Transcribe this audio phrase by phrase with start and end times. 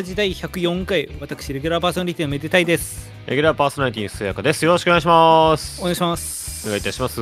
[0.00, 3.12] デラ時代104回、私、レギュラーパーソナリティのめでたいです。
[3.26, 4.64] レギュラーパーソナリティのすやかです。
[4.64, 5.78] よろしくお願いします。
[5.80, 6.66] お願いします。
[6.66, 7.20] お願いいたします。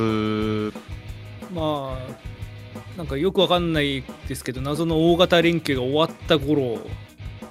[1.52, 6.78] まあ、なんかよくわかんないですけど、謎の大型連休が終わった頃、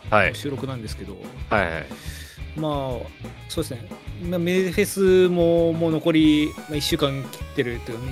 [0.09, 0.35] はい。
[0.35, 1.17] 収録なんですけど、
[1.49, 1.85] はいはい。
[2.55, 2.71] まあ、
[3.49, 3.89] そうですね、
[4.29, 8.05] まあメデフェスももう残り、まあ、1週間切ってるというか、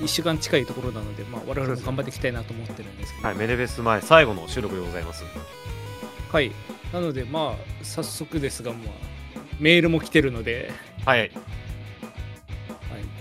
[0.00, 5.22] 1週間近いところなので、まあ、我々も頑張っていきたいなと思ってるんですけど、はい、メデフェス前、最後の収録でございます。
[6.32, 6.50] はい。
[6.94, 8.80] なので、まあ、早速ですが、まあ、
[9.60, 10.72] メールも来てるので、
[11.04, 11.20] はい。
[11.20, 11.30] はい、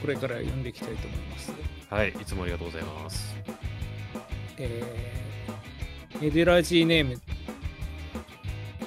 [0.01, 1.51] これから読んでいきたいと思います。
[1.89, 3.35] はい、いつもありがとうございます。
[4.57, 7.21] えー、メデラジーネーム、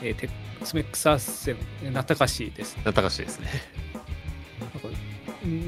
[0.03, 0.31] えー、テ
[0.63, 2.79] スメックスアッセン、ナタカシです。
[2.83, 3.49] なったかしですね。
[4.61, 4.89] なんか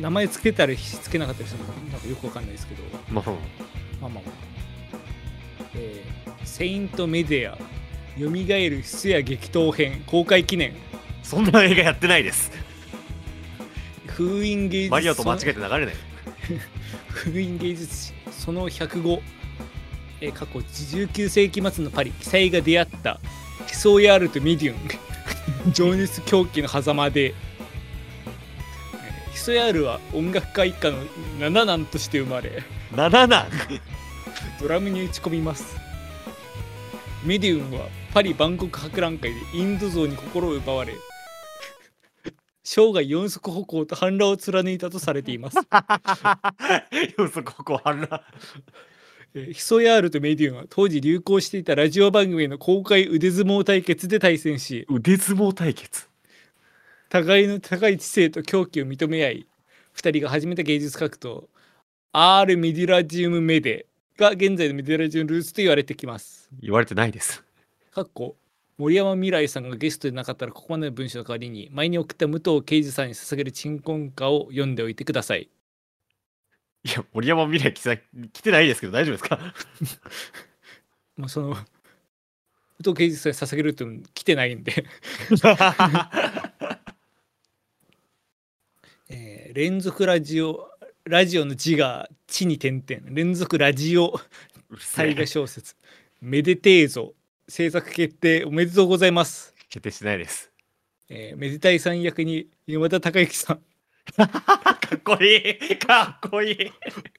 [0.00, 3.34] 名前つけたりつけなかったりするのなんかよくわかんないですけど、まあ、まあ
[4.00, 4.23] まあまあ。
[5.75, 7.58] えー、セイントメディア、
[8.17, 10.72] よみがえる質や激闘編、公開記念、
[11.22, 12.50] そんな映画やってないです。
[14.06, 14.91] 封印芸術。
[14.91, 15.95] マリオと間違えて流れない。
[17.08, 18.12] 封印芸術史。
[18.31, 19.20] その105、
[20.23, 22.12] えー過去19世紀末のパリ。
[22.12, 23.20] 記載が出会った。
[23.67, 24.78] キソヤールとミディウン。
[25.75, 27.34] 情熱狂気の狭間で、えー
[29.33, 30.97] ヒソヤールは音楽家一家の
[31.39, 32.62] 七男として生まれ。
[32.92, 33.47] 7男。
[34.58, 35.77] ドラムに打ち込みます。
[37.23, 37.86] ミディウンは
[38.17, 40.95] パリ万国博覧会でインド像に心を奪われ
[42.64, 45.62] 生涯四足歩行と反乱を貫いたとされていますよ
[47.28, 48.23] そここ反乱。
[49.34, 56.08] えーヒソヤールとメディウンは当時流行していたラジオ番組への公開腕相撲対決で対戦し腕相撲対決？
[57.11, 59.46] 互いの高い知性と狂気を認め合い
[59.95, 61.48] 2人が始めた芸術格闘
[62.13, 63.85] アール・メディラジウム・メデ
[64.17, 66.48] が現在のメディラジウムルーツと言われてきます。
[66.63, 67.45] 言われてないです。
[67.96, 68.36] かっこ
[68.77, 75.48] 森山未来さんがゲストでなかったらここまでの文章の代わりに前に送った武藤敬司さんに捧げる鎮魂歌を読んでおいてください。
[76.84, 78.02] いや、森山未来来て
[78.34, 79.39] 来てないですけど、大丈夫ですか？
[81.17, 81.57] まあ、その武
[82.84, 84.73] 藤敬司さんに捧げるっていうの来てないんで。
[89.08, 90.68] えー連続ラジオ
[91.05, 93.07] ラジオの字が地に点々。
[93.08, 94.20] 連続ラジオ
[94.68, 95.07] うるせえ。
[95.13, 95.77] 大河小説。
[96.20, 97.14] めでてえぞ
[97.48, 100.51] 制作決定おめでとうございます、決定してないです。
[101.08, 103.61] えーめでたいさん役に山田孝之さん。
[104.17, 104.24] か
[104.96, 105.79] っこいい。
[105.79, 106.73] かっこいい。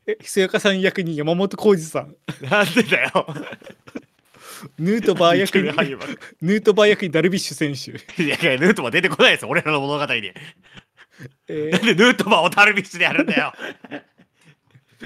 [0.06, 2.16] えひそやかさん役に山本浩二さん。
[2.42, 3.28] なんでだよ。
[4.78, 6.16] ヌートバー役に俳優ばっか。
[6.42, 10.32] ヌートバー役にダルビッシュ選手、いやいや、ヌートバー出てこないですよ、俺らの物語に。
[11.48, 11.72] えー。
[11.72, 13.54] なんでヌートバーをダルビッシュでやるんだよ。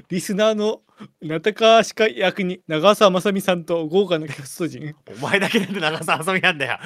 [0.09, 0.81] リスナーの
[1.21, 6.79] 中川歯科役に長澤まさみさんと豪華なキャスト陣、お前だけなんで長澤遊びなんだよ。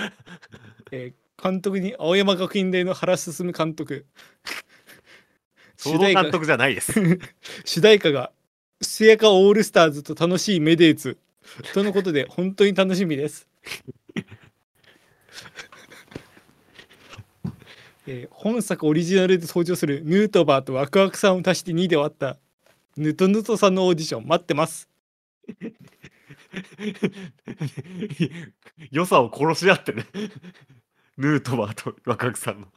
[0.91, 4.05] えー監督に青山学院大の原進監督
[5.75, 6.93] 総合監督じゃないです。
[7.65, 8.31] 主題歌が
[8.81, 11.17] 「すやかオールスターズと楽しいメデーツ」
[11.73, 13.47] とのことで本当に楽しみです。
[18.07, 22.37] えー本作オリジナルで登場するヌートバーとワクワクさんを足して2で割った
[22.97, 24.89] ヌトヌトさんのオーディション待ってます。
[28.91, 30.05] 良さを殺し合ってね。
[31.17, 32.67] ヌートバーと若くさんの。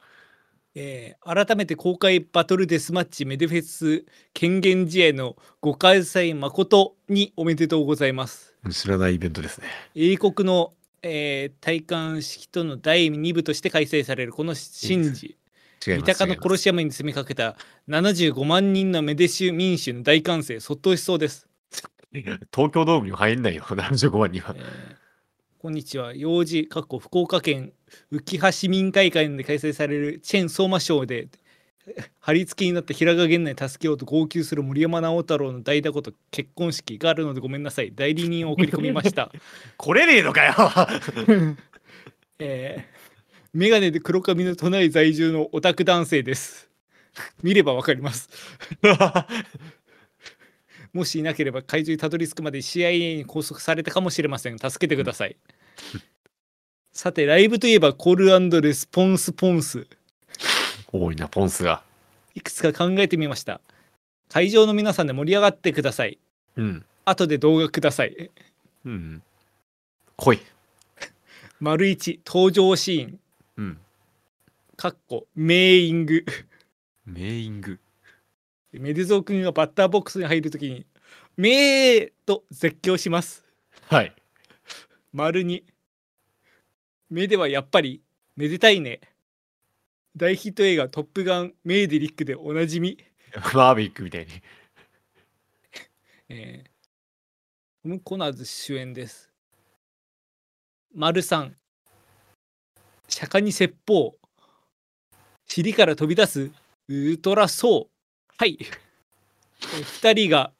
[0.75, 8.55] えー改めて公開バトルデスマッチメデフェス権限試合のご開催誠におめでとうございます。
[8.71, 9.67] 知らないイベントですね。
[9.95, 15.37] 英国の、えー戴冠式との第2部として開催されるこの神事。
[15.81, 17.57] 三鷹の殺し山に攻めかけた
[17.89, 21.47] 75万人のメデシュ民衆の大歓声そっとしそうです、
[22.13, 24.55] 東京ドームには入んないよ、 75万人は。
[24.57, 24.61] え。
[24.61, 25.09] ー
[25.61, 26.15] こんにちは。
[26.15, 27.73] 幼児かっこ福岡県
[28.13, 31.27] 浮羽市民会館で開催されるチェン相馬賞で
[32.21, 37.93] 貼り付けになった平賀源内助けようと号泣する森山直太朗の代打こと結婚式があるのでごめんなさい。
[37.93, 39.33] 代理人を送り込みました。
[39.77, 40.55] 来れねえのかよ。
[42.39, 42.98] えー、
[43.59, 46.71] メガネで黒髪の都内在住のオタク男性です。
[47.43, 48.31] 見ればわかります。
[50.95, 54.61] もしいなければ会場にたどり着くまで CIA に拘束されたかもしれません。
[54.61, 55.37] 助けてください。
[56.93, 59.89] さて、ライブといえばコールレスポンスポンス。
[60.93, 61.83] 多いな、ポンスが。
[62.37, 63.61] いくつか考えてみました。
[64.29, 66.21] 会場の皆さんで盛り上がってください。
[66.55, 66.85] うん。
[67.05, 68.31] 後で動画ください。
[68.85, 69.21] うん。
[70.17, 70.41] 来い。
[71.59, 73.19] 丸一登場シーン。
[73.59, 73.79] うん。
[74.77, 76.25] かっこメーイング。
[77.05, 77.81] メーイング。
[78.73, 80.87] メデゾー君がバッターボックスに入るときに
[81.37, 83.45] 「めー!」と絶叫します。
[83.89, 84.15] はい。
[85.13, 85.65] 丸に
[87.11, 88.03] 目ではやっぱり
[88.37, 89.01] めでたいね
[90.15, 92.99] 大ヒット映画「トップガンメイデリック」でおなじみ
[93.55, 94.33] マーヴェリックみたいに。
[96.29, 96.71] えー
[97.83, 99.33] トム・コナーズ主演です。
[100.93, 101.58] 丸さん。
[103.09, 104.17] 釈迦に説法。
[105.47, 106.51] 尻から飛び出すウ
[106.89, 108.35] ルトラソウ。
[108.37, 108.59] はい。
[108.61, 108.79] えー
[110.01, 110.53] 二人が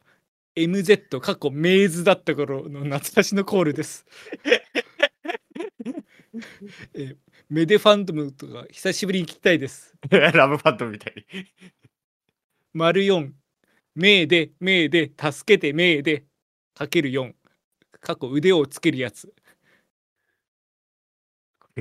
[0.57, 4.05] MZ 過去メイズだった頃の懐かしのコールです。
[6.95, 7.17] えー
[7.51, 9.95] メデファントムとか久しぶりに聞きたいです。
[10.11, 11.47] ラブファントムみたいに。
[12.75, 13.33] 丸4。
[13.95, 16.25] メイで、メイで、助けてメイで、
[16.75, 17.33] かける4。
[18.01, 19.33] 過去腕をつけるやつ。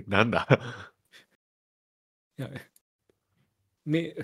[0.08, 0.48] なんだ？
[2.38, 2.50] いや、
[3.86, 4.16] め、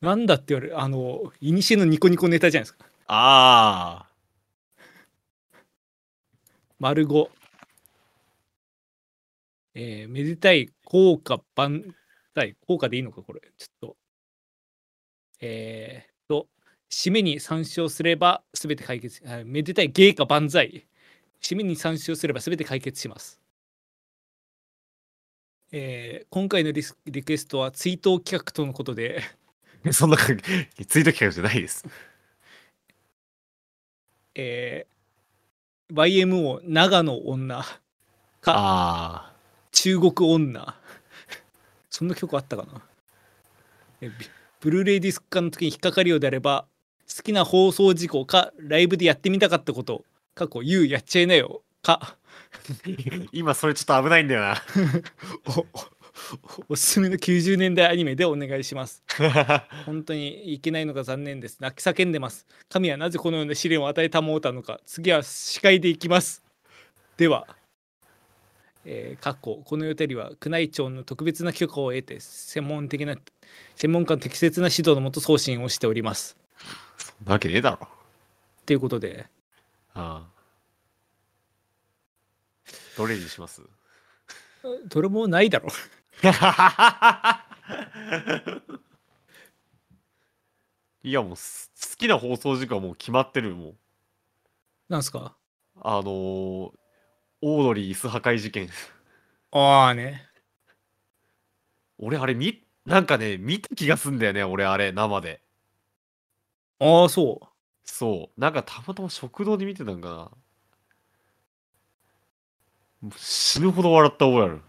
[0.00, 2.86] なんだって言われる、あの、いにしえのニコニコネタじゃないですか。
[3.08, 4.06] あ
[6.78, 7.30] 丸5。
[9.74, 11.94] えーめでたい効果万
[12.34, 12.56] 歳。
[12.66, 13.40] 効果でいいのか、これ。
[13.56, 13.96] ちょっと。
[15.40, 16.48] えー、と、
[16.90, 19.22] 締めに参照すれば全て解決。
[19.26, 20.86] あめでたい芸か万歳。
[21.42, 23.40] 締めに参照すれば全て解決します。
[25.78, 29.20] えー今回のリスリクエストは追悼企画とのことで、
[29.86, 29.88] あ。
[29.92, 30.42] そんな感じ、
[30.86, 31.84] ツイート企画じゃないです。
[34.34, 34.96] えー
[35.94, 37.62] YMO 長野女
[38.40, 39.34] かあ
[39.70, 40.74] 中国女
[41.90, 42.82] そんな曲あったかな
[44.00, 44.14] えビ
[44.60, 46.66] ブルーレイディスク化の時に引っかかるようであれば
[47.14, 52.16] 好きな放送事故かライブでやってみたかったこと過去 You やっちゃいなよかあ。
[53.32, 54.62] 今それちょっと危ないんだよな。
[55.56, 55.66] おお
[56.70, 59.04] おすすめの90年代アニメでお願いします
[59.84, 66.42] 本当にいけないのが残念です泣き叫んでます神はなぜこのような試練を与えたもうたのか次は司会でいきます
[67.18, 67.46] では
[68.88, 73.16] えー、かっここの予定りは宮内庁の特別な許可を得て専門的な
[73.74, 76.36] 専門家の適切な指導のもと送信をしております
[76.96, 77.88] そんなわけねえだろ。
[78.64, 79.26] ということで
[79.92, 80.35] ああ。
[82.96, 83.62] どれにします？
[84.88, 85.68] どれもないだろ。
[91.02, 93.74] いやもうす好きな放送時間はもう決まってるもう。
[94.88, 95.36] なんすか？
[95.82, 98.68] あのー、オードリー椅子破壊事件。
[99.52, 100.26] ああね。
[101.98, 105.40] 俺あれ見なんかね見た気がすんだよね俺あれ生で。
[106.78, 107.46] ああそう。
[107.84, 108.40] そう。
[108.40, 110.30] なんかたまたま食堂で見てたんかな
[113.16, 114.60] 死ぬほど笑った覚えある。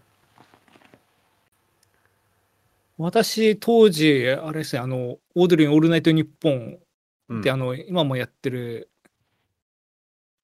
[2.98, 6.78] 私当時あれですねあのオードリーの「オールナイトニッポン」
[7.28, 7.40] うん。
[7.42, 8.90] で、あの今もやってる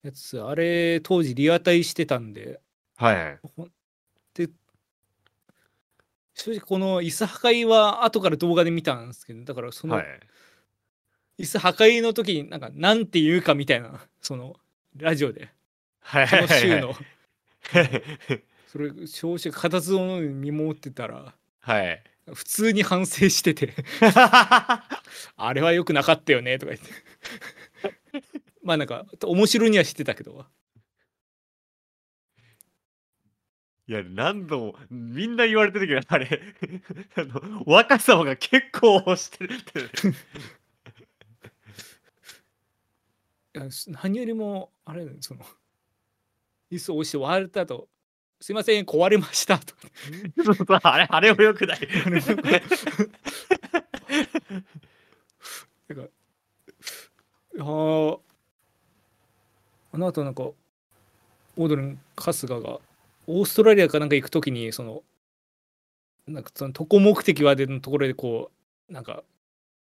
[0.03, 2.61] やつあれ当時リアタイしてたんで。
[2.95, 3.39] はいはい。
[4.33, 4.49] で
[6.33, 10.05] 正直この椅子破壊は後から動画で見たんですけどだからそのはい。
[11.39, 14.55] 椅子破壊の時になんかなんて言うかみたいなその
[14.95, 15.49] ラジオで。
[15.99, 16.81] はいその週はい。
[16.81, 16.95] の
[18.67, 22.03] それ少子固唾を見守ってたらはい。
[22.33, 23.73] 普通に反省してて
[25.37, 26.91] あれは良くなかったよねとか言って。
[28.63, 30.45] まあなんか面白にはしてたけど。
[33.87, 36.41] いや何度もみんな言われてるけどあれ。
[37.15, 39.81] あの若さが結構押してるって
[43.59, 45.45] いやす何よりもあれその
[46.71, 47.87] 椅子を押して割れた後
[48.41, 49.73] すいません壊れましたと。
[50.83, 51.79] あれあれもよくない。
[55.87, 58.19] なんかいやー
[59.93, 62.79] あの後なんかオードリーの春日が
[63.27, 65.03] オーストラリアかなんか行く時にその
[66.27, 68.51] なんかその渡航目的はでのところでこ
[68.89, 69.23] うなんか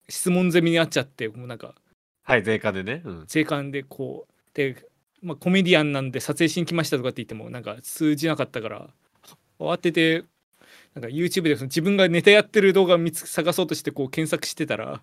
[0.09, 1.73] 質問攻めにあっちゃってもうなんか
[2.23, 4.85] はい税関でね、うん、税関でこうで、
[5.21, 8.89] まあ、コメディアンなんで撮影しに来ましたとかって言ってもなんか通じなかったから
[9.59, 10.23] 慌てて
[10.95, 15.01] なんか YouTube でその自分がネタやってる動画を見つ探そうとしてこう検索してたら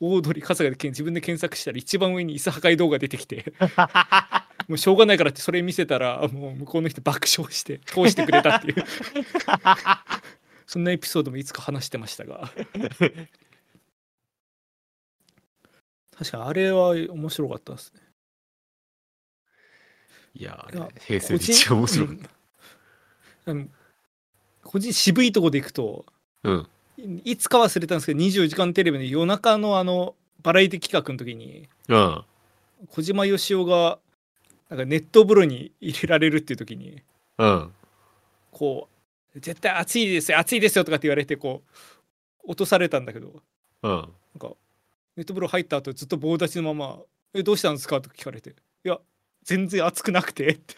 [0.00, 3.52] オードリー春日でけん自分で検索したら一番上に椅子破壊動画出てきて
[4.66, 8.84] もうしょうがないからってそれ見せたらもう向こうの人爆笑して通してくれたっていう。
[10.66, 12.52] そんなエピソードもいつか話してましたが。
[16.18, 18.00] 確かにあれは面白かったですね
[20.34, 20.68] いや
[21.06, 22.28] 平成一面白いうん。
[23.46, 23.66] あの
[24.62, 26.04] 個人渋いとこで行くと
[26.42, 26.68] うん。
[26.98, 32.24] いいつか忘れたんですけど24時間テレビの夜中のあのバラエティ企画の時にうん。
[32.88, 33.98] 小島よしおが
[34.68, 37.02] なんかネット風呂に入れられるっていう時に
[37.38, 37.72] うん。
[38.50, 38.88] こ
[39.34, 41.62] う絶対熱いですよ熱いですよとかって言われてこ
[42.44, 43.42] う落とされたんだけど
[43.82, 43.90] うん。
[43.90, 44.04] なん
[44.38, 44.56] か
[45.16, 46.98] ネット風呂入った後ずっと棒立ちのまま
[47.34, 48.50] 「えどうしたんですか?」とか聞かれて
[48.84, 48.98] 「いや
[49.48, 50.74] 全然熱くなくて」っ て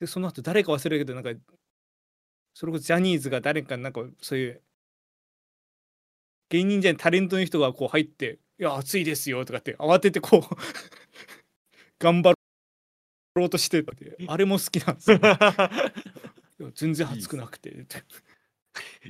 [0.00, 1.54] でその後誰か忘れるけどなんか
[2.54, 4.62] それこそジャニーズが誰かなんかそういう
[6.48, 10.56] 芸人じゃないタレントの人がこう入って「いや暑いですよ」とかって慌ててこう
[11.98, 12.34] 頑張
[13.34, 15.20] ろうとしててあれも好きなんですよ。
[16.74, 17.70] 全然暑くなくて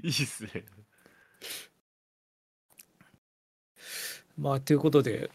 [0.03, 0.65] いいっすね。
[4.39, 5.31] まあということで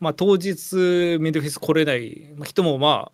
[0.00, 3.12] まあ当日メデフェス来れないまあ人もまあ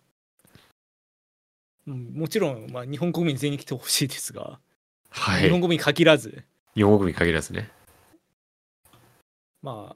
[1.87, 4.59] うんもちろんまあ日本国民全員に来てほしいですが、
[5.09, 5.43] はい。
[5.43, 6.43] 日本国民限らず
[6.75, 7.69] 日本国に限らずね。
[9.61, 9.95] ま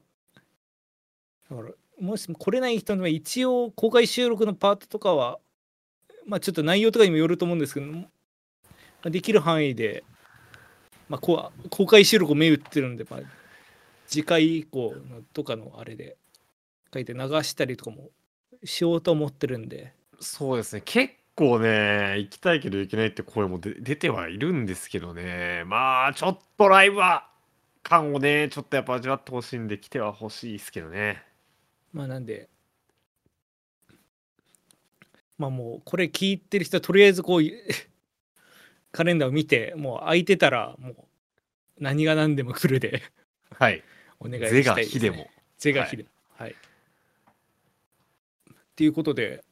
[1.50, 5.38] だからもし来れない人には一応公開収録のパートとかは
[6.26, 8.04] まあちょっと内容とかにもよると思うんですけどま
[9.02, 10.04] あできる範囲で、
[11.08, 13.20] まあ、公開収録を目打ってるんで、まあ、
[14.10, 16.16] 次回以降のとかのあれで
[16.92, 18.10] 書いて流したりとかも
[18.64, 20.82] しようと思ってるんでそうですね。
[20.84, 25.64] 結構ね、行きたいけど行けないって声もで出てはいるんですけどね。
[25.66, 27.26] まあ、ちょっとライブは、
[27.82, 31.24] 感をね、ちょっとやっぱ味わってほしいんで、来てはほしいですけどね。
[31.92, 32.48] まあなんで
[35.38, 37.42] まあもうこれ聞いてる人はとりあえずこう
[38.92, 40.96] カレンダーを見てもう空いてたらもう
[41.78, 43.02] 何が何でも来るで
[43.58, 43.82] はい。
[44.20, 44.92] お願いしたいです、ね。
[44.92, 45.28] 非でも。
[45.58, 46.08] 是が非でも。
[46.36, 46.50] はい。
[46.50, 46.54] っ
[48.76, 49.44] ていうことで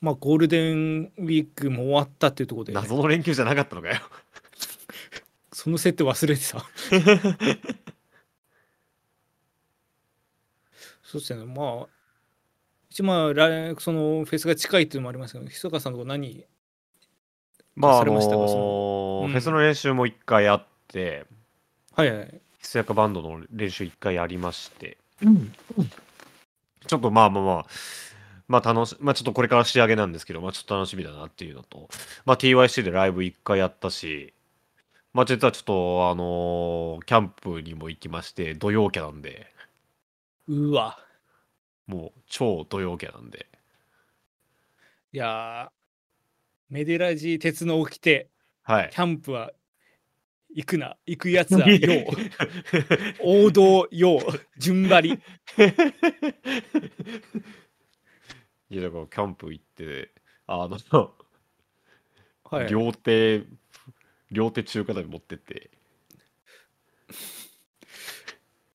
[0.00, 3.96] まあゴールデンウィークも終わったっていうところで謎の連休じゃなかったのかよ。
[5.52, 6.64] その設定忘れてた。
[11.02, 11.88] そうですねまあ
[12.90, 16.44] 一応まあ来そのフェスが近いっていうのもありますけどひそかさんのとこ何
[17.74, 18.48] まあ、あのされましたか？
[18.48, 21.26] そーうんフェスの練習も一回あって、
[21.94, 24.98] はいはいひそやかバンドの練習一回ありまして、
[26.86, 27.66] ちょっとまあまあまあ、
[28.48, 31.88] まあ楽し、まあちょっとこれから仕上げなんですけど、まあちょっと楽しみだなっていうのと、
[32.24, 34.32] まあ TYC でライブ一回やったし、
[35.14, 39.52] まあ実はちょっとあのーキャンプにも行きまして、土曜キャなんで、
[40.48, 40.98] うわ。
[41.88, 43.48] もう超土曜キャなんで、
[45.12, 48.30] いやーメデラジ鉄の起きて
[48.62, 48.90] はい。
[48.90, 48.96] キ。
[48.96, 49.52] ャンプは
[50.50, 50.96] 行くな。
[51.06, 53.44] 行くやつはよう。
[53.46, 54.20] 王道よう。
[54.58, 55.20] 順張り。
[58.70, 60.12] いやだからキャンプ行って、
[60.46, 61.14] あの、
[62.44, 62.68] はい。
[62.68, 63.44] 両手、
[64.30, 65.70] 両手中華鍋持ってって、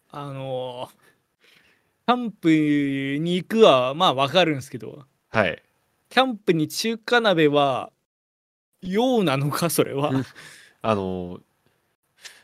[0.10, 1.04] あのー
[2.06, 5.06] キャンプに行くはまあわかるんですけど。
[5.30, 5.64] はい。
[6.10, 7.94] キャンプに中華鍋は
[8.82, 10.10] 用なのかそれは。
[10.10, 10.26] うん。
[10.82, 11.40] あの、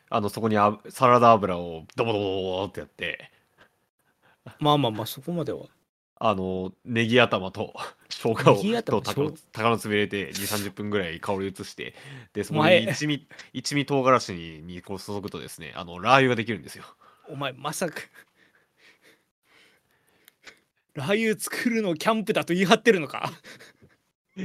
[0.09, 3.31] あの、そこにあサラダ油をドボドボドボってやって、
[4.59, 5.67] まあまあまあそこまでは。
[6.21, 7.73] あの、ネギ頭と
[8.09, 9.01] 生姜をネギ頭？
[9.01, 11.93] と鷹の生鷹の爪入れて2、30分ぐらい香り移して、
[12.33, 16.83] で、そこに一味、一味唐辛子ににこう注ぐとですね、あの、ラー油ができるんですよ。
[17.29, 17.95] お前まさか。
[20.95, 23.31] ラー油作るのキャンプだと言い張ってるのか？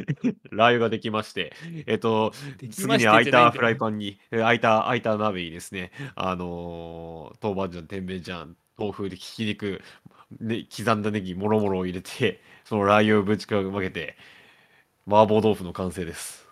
[0.51, 1.53] ラー油ができまして、
[1.87, 2.33] えっと、
[2.71, 8.49] 次に空いたフラインパンに、え空いた、空いた鍋にですね、あのー豆板醤、甜麺醤、
[8.79, 9.83] 豆腐でひき肉、
[10.41, 14.17] ね、刻んだネギ、もろもろを入れて、そのラー油をぶちかけて、
[15.07, 16.49] 麻婆豆腐の完成です。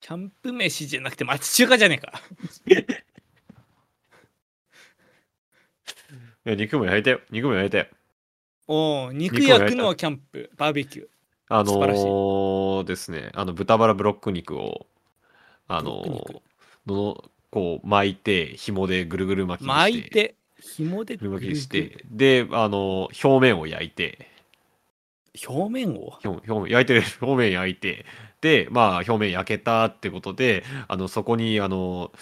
[0.00, 2.20] キャンプ飯じゃなくて町中華じゃねえか
[6.46, 7.20] いや肉も焼いたよ。
[7.30, 7.86] 肉も焼いたよ。
[8.66, 11.06] おお肉焼くのはキャンプバーベキュー
[11.48, 12.04] あの素晴らしい。
[12.04, 14.86] ーですね、あの豚バラブロック肉を、
[15.68, 16.42] あのブロック肉。
[16.86, 24.28] ーのこう巻いて、紐でぐるぐる巻きにして、巻いて紐でぐる巻きにしぐるて、で、あのー表面を焼いて、
[25.34, 26.18] ぐる表面を？
[26.24, 27.02] 表表面焼いてる。
[27.20, 28.06] 表面焼いて。
[28.40, 32.12] でまあ表面焼けたってことであのそこにあの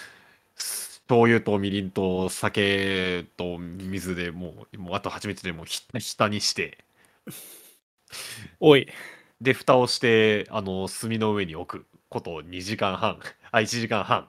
[0.55, 6.79] す醤油とみりんと酒と水でもうもうあと蜂蜜でもうひ下にして
[8.61, 8.89] おい。
[9.41, 13.19] で蓋をしてあの炭の上に置くこと2時間半。
[13.51, 14.29] あ1時間半。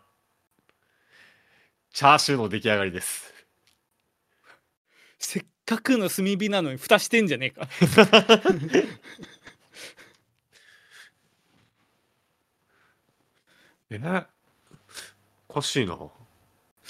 [1.92, 3.34] チャーシューの出来上がりです。
[5.20, 7.68] せっかくの炭火なのに蓋してんじゃねえか。
[13.92, 14.26] え？
[15.50, 15.98] おかしいな。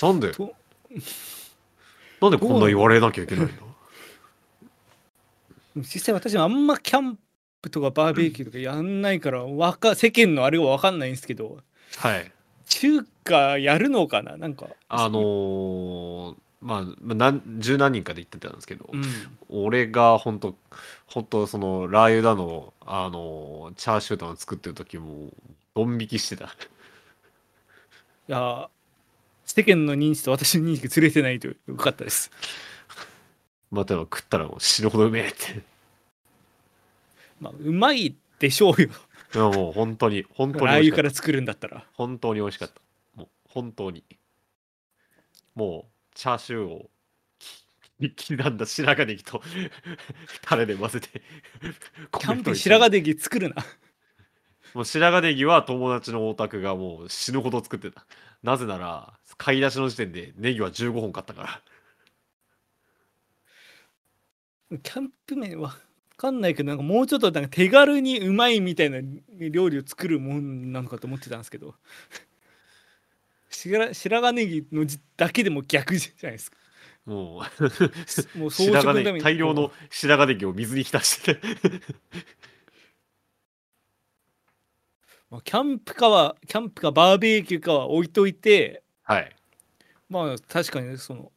[0.02, 0.32] なんで？
[0.32, 0.56] と
[2.22, 3.73] なんでこんな言われなきゃいけないんだ
[5.76, 7.18] 実際私もあんまキャン
[7.62, 11.60] プとかバーベキューとかやんないからわか世間のあれが分かんないんですけど
[11.98, 12.32] はい。
[12.66, 14.38] 中華やるのかな？
[14.38, 14.68] なんか。
[14.90, 19.04] あのーまあ、まあなん十何人かで行ってたんですけど、うん。
[19.50, 20.56] 俺が本当
[21.08, 25.30] 本当そのラー油だの、あのーチャーシューだの作ってる時も
[25.76, 26.46] ドン引きしてた。
[26.46, 26.48] い
[28.28, 28.70] や
[29.46, 32.32] 世間の認知と私の認識ずれてないとよかったです
[33.74, 35.64] まあ、例えば食ったらもう死ぬほどうめえって。
[37.42, 38.90] まあうまいでしょうよ
[39.34, 40.78] いやもう本当に、本当にラー。
[40.82, 42.80] 油から作るんだったら本当に美味しかった。
[43.16, 44.04] もう本当に。
[45.56, 46.90] もうチャーシューを
[48.16, 49.42] き 刻んだ白髪ネギと
[50.44, 51.10] タレで混ぜて
[52.20, 53.56] キャンプ白髪ネギ作るな
[54.76, 58.06] もう白髪ネギは友達のお宅がもう死ぬほど作ってた。
[58.44, 61.62] なぜなら、買い出しの時点でネギは15本買ったから。
[64.80, 69.00] キャンプ麺は分かんないけどなんかもうちょっとなんか手軽にうまいみたいな
[69.40, 71.76] 料理を作るもんなのかと思ってたんですけど。
[73.50, 76.58] 白白髪ネギのじだけでも逆じゃないですか。
[77.06, 77.44] も
[78.36, 79.22] う、もう装白髪ネギ、飾のために。
[79.24, 81.36] 大量の白髪ネギを水に浸して。
[81.36, 81.42] て。
[85.30, 88.84] まあキャンプかはキャンプかバーベキューかは置いといて。
[89.04, 89.36] はい。
[90.10, 91.32] まあ確かにその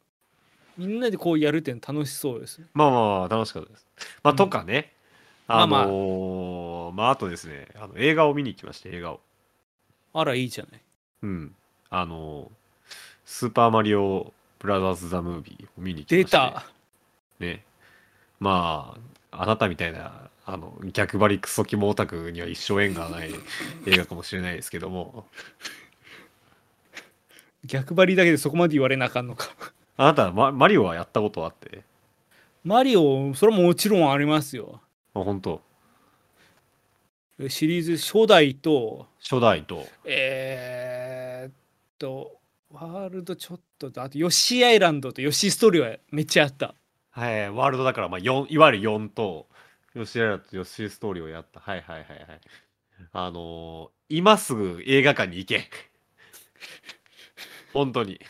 [0.77, 3.87] みんなでこうやるって楽しそうですねまあまあまあ、楽しかったです。
[4.23, 4.93] まあ、うんとかね。
[5.47, 9.21] まあまああのーまあ、あとですね、あの映画を見に行きまして、映画を。
[10.13, 10.81] あらいいじゃない
[11.23, 11.55] うん。
[11.89, 12.49] あのー
[13.25, 16.31] スーパーマリオブラザーズ・ザ・ムービーを見に行きま出して。
[16.31, 16.65] た
[17.39, 17.63] ね。
[18.39, 18.95] ま
[19.31, 23.31] あ、あなたみたいな、あの、逆張りクソキモオタクには一生縁がない
[23.85, 25.25] 映画かもしれないですけども、
[27.65, 29.49] 逆張りだけでそこまで言われなあかんのか
[29.97, 31.83] あなた、ママリオはやったことあって、
[32.63, 34.81] マリオそれはもちろんありますよ
[35.13, 35.61] まあ、本当？
[37.49, 41.53] シリーズ初代と初代と、えー、っ
[41.99, 42.39] と
[42.71, 46.73] ワールドちょっととあとヨッシーアイランドとヨッシーストーリーはめっちゃあった
[47.11, 49.47] はい、ワールドだから、まあ、4いわゆる4と、
[49.95, 51.59] ヨシララとヨッシーストーリーをやった。
[51.59, 52.41] はいはいはいはい。
[53.13, 55.69] あのー今すぐ映画館に行け。
[57.73, 58.21] 本当に。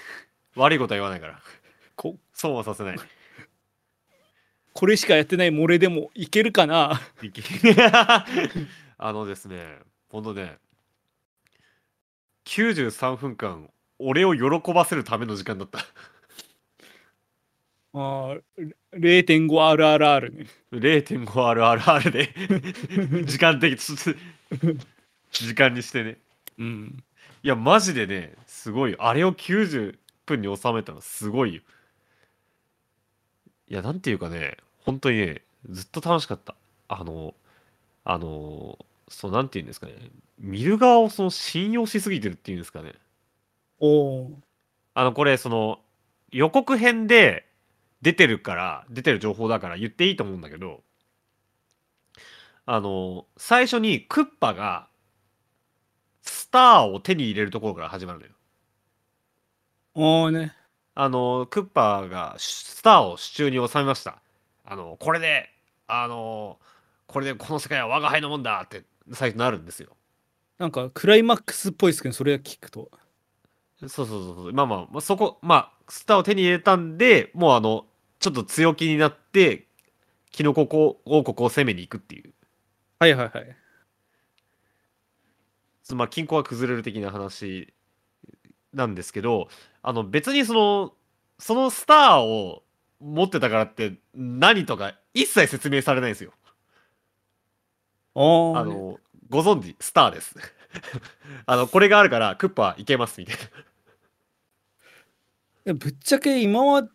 [0.55, 1.39] 悪いことは言わないから。
[1.97, 2.97] こ損はさせない。
[4.73, 7.01] これしかやってないモレでもいけるかな？
[8.99, 9.79] あのですね、
[10.09, 10.57] ほんとね、
[12.45, 15.79] 93分間、俺を喜ばせるための時間だった。
[17.93, 23.75] あー 0.5RRR ね 0.5RRR で時間的
[25.31, 26.17] 時間にしてね。
[26.59, 27.03] うん
[27.43, 28.97] いや、マジでね、すごいよ。
[28.99, 31.61] あれを90分に収めたのすごいよ。
[33.69, 36.55] いや、なんていうかね、本当にね、ずっと楽しかった。
[36.87, 37.33] あの、
[38.05, 39.93] あの、そう、なんていうんですかね。
[40.39, 42.93] 見る側をその信用しすぎてるっていうんですかね。
[43.79, 44.29] おー
[44.95, 45.79] あの、これ、その、
[46.31, 47.47] 予告編で
[48.01, 50.81] 出てるから、出てる情報だから言っていいと思うんだけど、
[52.65, 54.87] あの、最初にクッパが、
[56.21, 58.31] スターを手に入れるところから始まるのよ。
[59.95, 60.56] おーね
[60.99, 64.19] あの、クッパがスターを手中に収めました。
[64.65, 65.47] あの、これで、
[65.85, 66.57] あの、
[67.05, 68.83] これでこの世界は我が輩のもんだって
[69.13, 69.95] 最初なるんですよ。
[70.57, 72.89] なんかクライマックスっぽいですけどそれ聞くと
[73.79, 74.53] そうそうそうそう。
[74.53, 77.85] まあまあ、まあ、そこ、まあ、スターを手に入れたんで、もうあの、
[78.17, 79.67] ちょっと強気になって、
[80.31, 82.33] キノコ王国を攻めに行くっていう。
[82.97, 83.55] はいはいはい
[85.93, 87.71] まあ、均衡が崩れる的な話
[88.73, 89.49] なんですけど、
[89.81, 90.93] あの、別にその、
[91.39, 92.63] そのスターを
[92.99, 96.33] 持ってたからって何とか一切説明されないんですよ。
[98.15, 98.19] あ
[98.63, 98.99] の、
[99.29, 100.35] ご存知、スターです。
[101.45, 103.41] あの、これがあるから、クッパいけます、みたいな。
[103.43, 103.47] い
[105.65, 106.87] やぶっちゃけ今は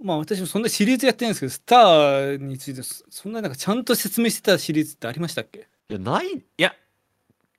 [0.00, 5.66] まあ私もそんなシリーズやってないんですけどスターについてそそんななんかちゃんと説明してたシリーズってありましたっけ？
[5.88, 6.76] いや、ない、いや、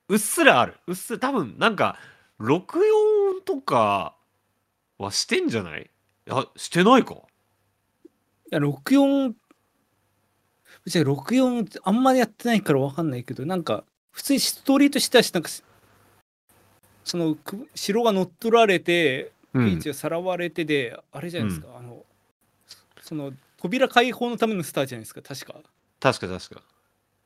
[0.08, 0.76] うっすらある。
[0.88, 1.98] うっすら、多分、なんか、
[2.40, 3.19] 64
[3.50, 4.16] とか
[5.00, 5.82] はしてんじゃない？
[5.82, 7.16] いや、してないか。
[7.16, 7.18] い
[8.52, 15.50] や64ぶっちゃけ64あんまりやってないから分かんないけどなんか普通にストーリーとしてはなんか
[17.04, 19.90] そのく城が乗っ取られてピうんーチ。
[19.90, 22.06] がさらわれてで、あれじゃないですか、あの
[23.02, 25.60] その扉開放のためのスターじゃないですか確か
[26.00, 26.62] 確か確か。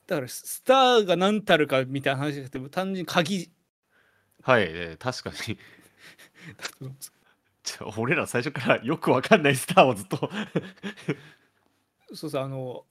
[0.08, 3.52] だからスターが何たるかみたいな話じゃなくて単純に鍵
[4.42, 5.58] はい、えー確かに。
[7.98, 10.30] 俺ら最初からよくわかんないスターをずっと。
[12.14, 12.86] そうそうあの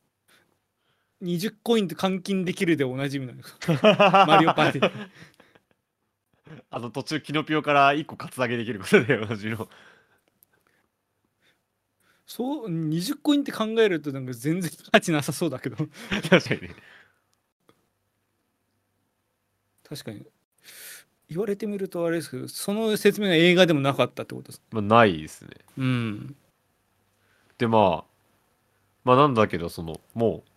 [1.22, 3.42] 20コインと換金できるでおなじみなの。
[4.26, 5.10] マリオパーティー。
[6.70, 9.68] あの途中キノピオから1個カツアゲできることで同じの。
[12.26, 15.76] そう20コインって考えるとなんか全然価値なさそうだけど。
[16.28, 16.74] 確かにね。
[19.84, 20.26] 確かに
[21.32, 25.50] 言われてみるとあれですけどその説明が映画でもなかったってことですまあないですね。
[25.78, 26.36] うん。
[27.58, 28.04] でまあ
[29.04, 30.50] まあなんだけどそのもう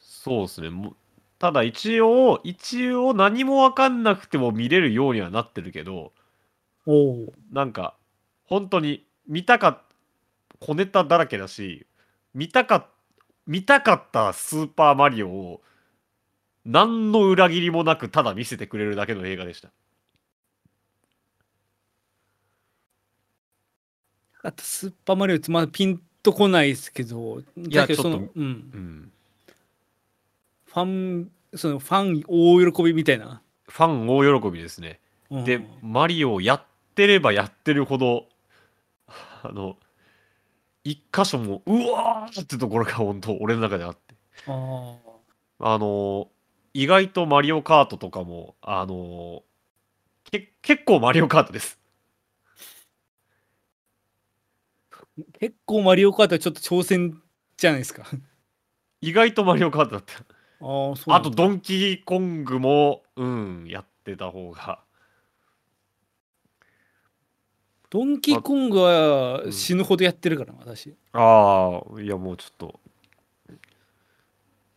[0.00, 0.70] そうですね。
[0.70, 0.96] もう
[1.38, 6.12] ただ一応一応何も分かんなくても見れるようにはなってるけど
[6.86, 7.96] おおなんか
[8.44, 9.78] 本当に見たかっ
[10.60, 11.86] 小ネタだらけだし
[12.34, 12.86] 見たか
[13.46, 15.60] 見たかったスーパーマリオを
[16.64, 19.70] 何の裏切りもなくただ見せてくれるだけの映画でした。
[24.44, 28.44] あとスーパーマリオってまだピンとこないですけどやだけどそのちょっとうん。
[28.44, 29.12] うん。
[30.66, 35.00] ファンそのファン大喜びみたいな、ファン大喜びですね。
[35.30, 35.44] うん。
[35.44, 38.26] でマリオをやってればやってるほど
[39.42, 39.76] あの
[40.84, 44.14] 一箇所もうわーってところが本当俺の中であって。
[44.46, 44.96] あ
[45.60, 46.28] あの
[46.74, 49.42] 意外とマリオカートとかもあの
[50.24, 51.78] け結構マリオカートです。
[55.18, 57.20] ー結構マリオカートはちょっと挑戦
[57.56, 58.04] じゃないですか。
[59.00, 60.14] 意外とマリオカートだった。
[60.14, 64.80] ああそうあとドンキーコングもうんやってた方が。
[67.90, 70.94] ドンキーコングは死ぬほどやってるからな私。
[71.12, 72.80] ああいやもうちょっと。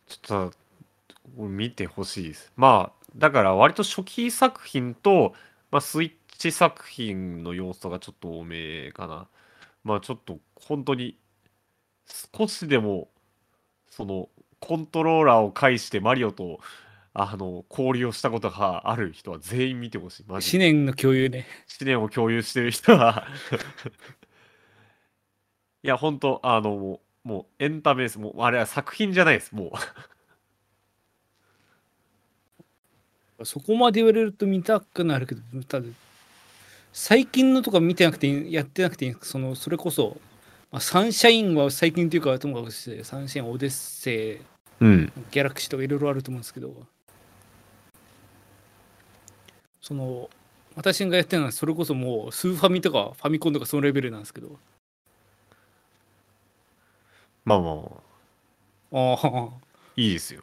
[0.06, 0.65] ちょっと
[1.44, 2.52] 見てほしいです。
[2.56, 5.34] まあだから割と初期作品と、
[5.70, 9.28] まあ、スイッチ作品の要素がちょっと多めかな。
[9.84, 11.18] まあちょっと本当に
[12.36, 13.08] 少しでも
[13.88, 14.28] その
[14.60, 16.60] コントローラーを介してマリオと
[17.14, 20.24] あの交流をしたことがある人は全員見てほしい。
[20.28, 21.46] 思念の共有ね。
[21.80, 23.26] 思念を共有してる人は。
[25.82, 28.18] いや本当あのもうもうエンタメです。
[28.18, 29.54] もうあれは作品じゃないです。
[29.54, 29.70] もう
[33.44, 35.86] そこまで言われると見たくなるけどただ
[36.92, 40.16] 最近のとか見てなくてやってなくていいんですそのそれこそ、
[40.72, 44.38] まあ、サンシャインは最近というかともかくしてサンシャインオデッセイ
[44.80, 45.12] うん。
[45.30, 46.74] ギャラクシーとかいろいろあると思うんですけど
[49.80, 50.28] その
[50.74, 54.58] 私がやってるのはそれこそもうスーファミとかファミコンとかそのレベルなんですけど。
[57.44, 57.82] まあまあま
[58.92, 59.12] あ。
[59.14, 59.48] ああ
[59.96, 60.42] いいですよ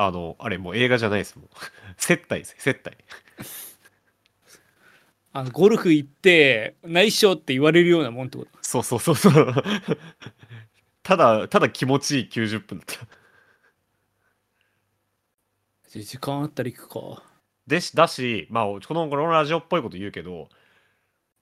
[0.00, 1.48] あのあれもう映画じゃないですもう
[1.98, 2.96] 接待です接待。
[5.32, 8.50] あのゴルフ行って内緒って言われるようなもんってこと？
[8.62, 9.54] そうそうそうそう。
[11.02, 13.06] ただただ気持ちいい90分だった。
[15.88, 17.22] じゃあ時間あったら行くか。
[17.66, 20.48] でしだしまあこのこのラジオっぽいこと言うけど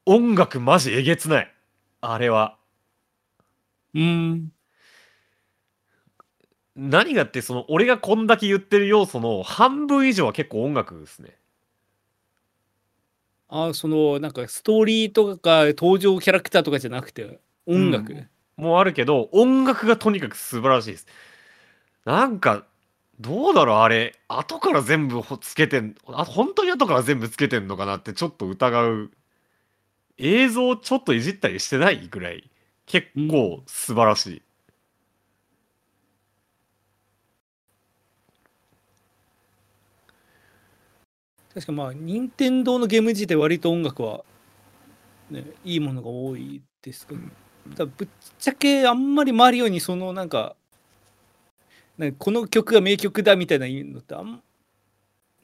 [0.07, 1.55] 音楽マジえげつない。
[2.01, 2.59] あれは。
[3.95, 4.03] うー
[4.35, 4.53] ん
[6.77, 11.37] 何がってその俺がこんだけ言ってる要素の半分以上は結構音楽ですね。
[13.49, 18.29] あそのなんかストーリーとか登場キャラクターとかじゃなくて音楽、うん。
[18.57, 21.07] もうあるけど音楽がとにかく素晴らしいです。
[22.05, 22.65] なんか
[23.21, 29.11] どうだろうあれ後から全部ほつけてんあ本当に後から全部つけてんのかなってちょっと疑う。
[30.19, 32.51] 映像ちょっといじったりしてないぐらい
[32.87, 34.43] 結構素晴らしい、
[41.57, 44.23] 確かまあ任天堂のゲーム自体割と音楽は、
[45.31, 47.21] ね、いいものが多いですけど、
[47.71, 50.55] ただぶっちゃけあんまりマリオにそのなんか
[51.97, 54.42] なんかこの曲が名曲だみたいなのってあん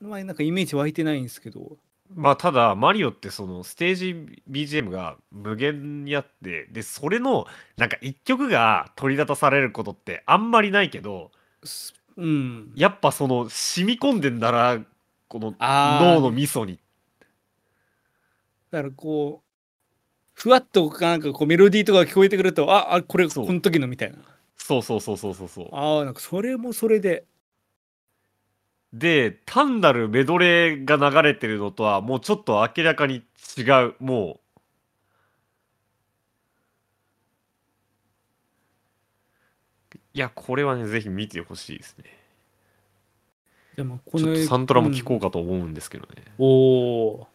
[0.02, 1.78] まりなんかイメージ湧いてないんですけど。
[2.14, 7.46] まあただマリオってそのステージ BGM が無限にあってでそれの
[7.78, 11.30] なんか一曲が取り立たされることってあんまりないけど
[11.64, 12.72] すうん。
[12.74, 14.84] やっぱその染み込んでんだな
[15.32, 16.78] この脳の味噌に。
[18.70, 19.48] だからこう
[20.34, 24.18] ふわっとなんかこうメロディーとかが聞こえてくるとああこれこの時のみたいな。
[24.58, 25.68] そうそうそうそうそうそう。
[25.72, 27.24] ああなんかそれもそれで。
[28.92, 33.24] で単なるメドレーが流れてるのとはもうちょっと明らかに
[33.56, 33.94] 違う。
[34.00, 34.40] もう。
[40.12, 42.04] いやこれはねぜひ見てほしいですね
[43.76, 47.26] でもこちょのっとサントラも聞こうかと思うんですけどね、おお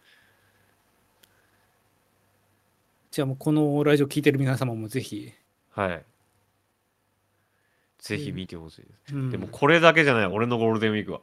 [3.10, 5.32] じゃあもうこのラジオ聞いてる皆様もぜひ。
[5.70, 6.04] はい。
[7.98, 9.30] ぜひ見てほしいです、うん。
[9.30, 11.20] でもこれだけじゃない俺のゴールデンウィークは。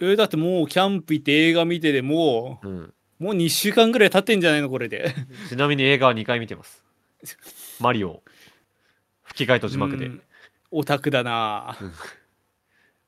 [0.00, 2.78] えだってもうキャンプ行って映画見てでもうん。
[2.84, 5.14] うもう2週間ぐらい経ってんじゃないのこれで。
[5.48, 6.82] ちなみに映画は2回見てます。
[7.80, 8.22] マリオ。
[9.24, 10.22] 吹き替えと字幕で、うん。
[10.70, 11.76] オタクだな。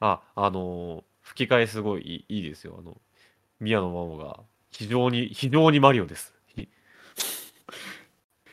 [0.00, 2.76] ああのー吹き替えすごいいいですよ。
[2.80, 3.00] あの
[3.60, 4.40] 宮野真央が
[4.72, 6.34] 非常に非常にマリオです。
[6.56, 6.68] ひ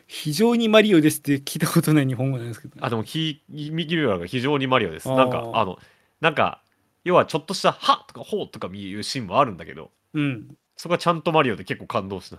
[0.05, 2.75] 非常にマリオですって聞いたことない日本語なんですけど。
[2.85, 5.09] あでもキーミキルラが非常にマリオです。
[5.09, 5.79] なんかあの
[6.21, 6.61] なんか
[7.03, 9.89] 要はちょっとした「は」とか「ほう」とかいうシーンもあるんだけど。
[10.13, 10.55] うん。
[10.75, 12.37] そこはちゃんとマリオで結構感動した。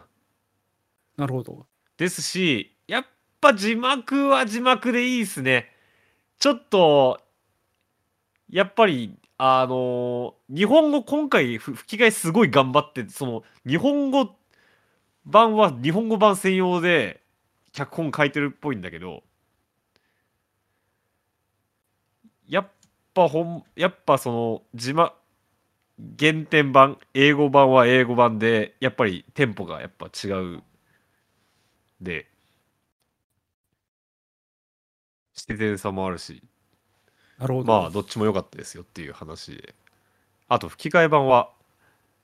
[1.17, 1.67] なるほど。
[1.97, 3.07] ですしやっ
[3.41, 5.73] ぱ字幕は字幕でいいですね。
[6.39, 7.21] ちょっと
[8.49, 14.35] やっぱりあのー日本語今回吹き替えすごい頑張ってその日本語
[15.27, 17.23] 版は日本語版専用で
[17.73, 19.25] 脚本書いてるっぽいんだけど
[22.49, 22.71] やっ
[23.15, 25.13] ぱほんやっぱその字幕
[26.19, 30.63] 原点版英語版は英語版でやっぱりテンポがやっぱ違う。
[32.03, 32.27] で
[35.35, 36.43] 自然さもあるし。
[37.39, 37.81] なるほど。
[37.81, 39.57] まあどっちも良かったですよっていう話。
[39.57, 39.75] で
[40.49, 41.51] あと吹き替え版は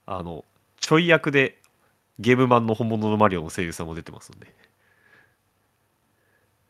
[0.05, 0.43] あの
[0.79, 1.61] ちょい役で
[2.19, 4.47] ゲーム版の本物のマリオの声優さんも出てますんで。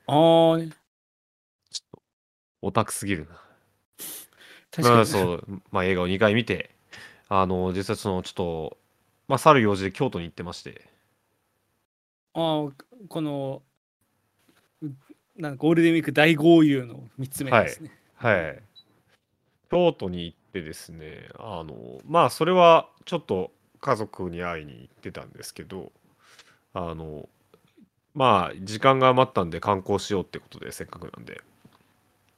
[0.07, 0.69] ああね
[1.71, 2.01] ちょっと
[2.61, 3.41] オタクすぎるな。
[4.71, 4.95] 確かに。
[4.95, 6.69] まあそう、まあ、映画を2回見て
[7.29, 8.77] あの実はそのちょっと
[9.27, 10.87] まあ去る用事で京都に行ってまして。
[12.33, 12.71] ああ
[13.07, 13.61] この
[14.83, 14.87] う
[15.37, 18.04] なんかゴールデンウィーク大豪遊の3つ目ですね、はい
[19.69, 23.51] 京都に行ってですねあのまあそれはちょっと
[23.81, 25.91] 家族に会いに行ってたんですけど
[26.73, 27.27] あの
[28.13, 31.41] まあ時間が余ったんで観光しようってことでせっかくなんで。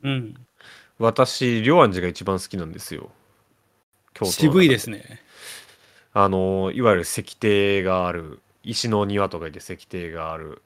[0.03, 0.35] うん。
[0.99, 3.11] 私龍安寺が一番好きなんですよ。
[4.13, 5.21] 京都の中渋いですね。
[6.13, 10.63] あのいわゆる石庭がある石の庭とか言って石庭がある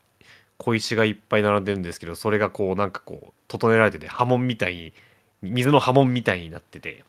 [0.62, 4.94] 小石がいっぱい並んでるんですけどそれがこうなんかこう整えられてて波紋みたいに
[5.42, 7.04] 水の波紋みたいになってて。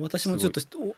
[0.00, 0.94] 私もちょっとお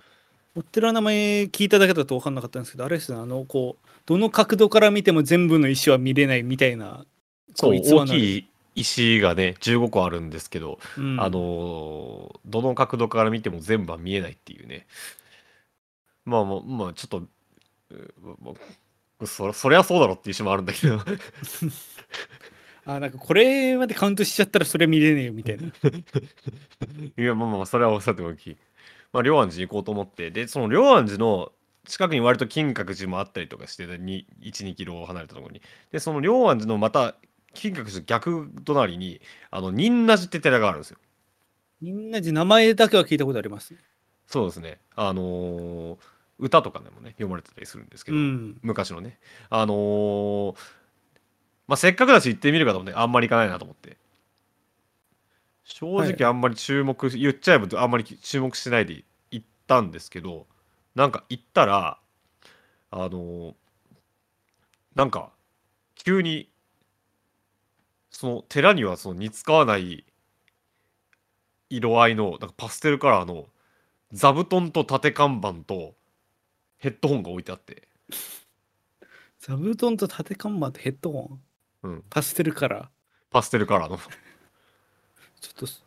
[0.57, 7.07] お寺の名前聞いただけだと分かんなかったんですけどあれですねあのこうどの角度から見ても全部の石は見れないみたいな
[7.55, 11.21] そう大きい石がね15個あるんですけど、うん。
[11.21, 14.87] あのどの角度から見ても全部は見えないっていうね。
[16.25, 17.29] まあまあまあちょっとう
[18.43, 18.55] まあ
[19.27, 20.99] そそりゃそうだろっていう石もあるんだけど。
[22.87, 25.73] あなんかこれまでカウントしちゃったらそれ見れねえよみたいな。
[27.17, 28.57] いやまあまあそれはさておき
[29.13, 31.53] まあ龍安寺行こうと思ってでその龍安寺の
[31.87, 35.63] 近くに割と金閣寺もあったりとかして12キロ離れたところに。
[35.93, 37.17] でその龍安寺のまた
[37.55, 40.99] 金閣寺の逆隣にあの仁和寺って寺があるんですよ。
[41.81, 43.77] みんなで名前だけは聞いたことあります。
[44.27, 44.81] そうですね。
[44.97, 48.59] あのー歌とかでもね読まれてたりするんですけど、うん。
[48.63, 49.19] 昔のね。
[49.51, 50.57] あのー
[51.67, 53.97] まあせっかくだし行ってみるかと思ってあんまり行かないなと思って。
[55.65, 60.47] 正直あんまり注目、言っちゃえばあんまり注目してないで行ったんですけど
[60.95, 61.99] なんか行ったら
[62.91, 63.55] あのー
[64.95, 65.33] なんか
[65.97, 66.51] 急に
[68.11, 70.05] その寺にはその似つかわない
[71.69, 73.47] 色合いのなんかパステルカラーの
[74.13, 75.95] 座布団と縦看板と
[76.85, 77.89] ヘッドホンが置いてあって、
[79.41, 81.19] 座布団と縦看板とヘッドホ
[81.83, 81.89] ン。
[81.89, 82.87] うん、パステルカラー
[83.31, 83.97] パステルカラーの。
[83.97, 84.05] ちょ
[85.51, 85.83] っとす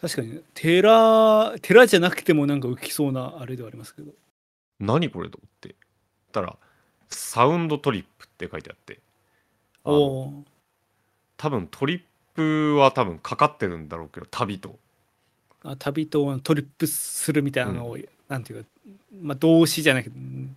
[0.00, 4.12] 確かに寺寺じゃなくてもなんか浮きそうなあれではありますけど。
[4.80, 5.74] 何これと思って。
[6.32, 6.56] たら
[7.10, 9.00] サウンドトリップって書いてあって。
[9.84, 10.44] あのおお
[11.36, 14.78] 多分トリップは多分かかってるんだろうけど旅と。
[15.64, 18.70] ーあ旅とトリップするみたいなのを、なんていうか
[19.20, 20.56] まあ動詞じゃないけどうん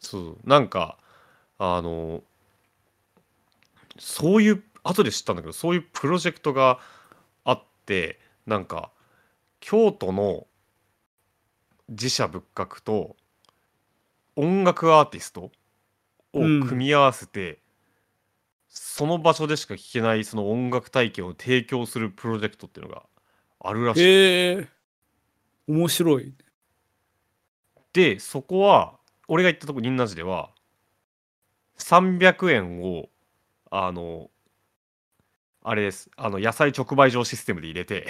[0.00, 0.38] そう。
[0.44, 0.98] なんか
[1.58, 2.22] あの
[3.98, 6.78] そういう後で知ったんだけどそういうプロジェクトが
[7.44, 8.90] あってなんか
[9.60, 10.46] 京都の
[11.88, 13.16] 自社仏閣と
[14.36, 15.50] 音楽アーティストを
[16.34, 16.66] うん。
[16.66, 17.60] 組み合わせて、
[18.68, 23.02] その場所でしか聴けないその音楽体験を提供するプロジェクトっていうのが
[23.60, 24.00] あるらしい。
[24.02, 24.68] へえ
[25.68, 26.34] 面白い
[27.94, 30.50] でそこは俺が行ったとこ仁和寺では
[31.78, 33.08] 300円を
[33.70, 34.30] あの
[35.62, 38.06] あれですあの野菜直売所システムで入れて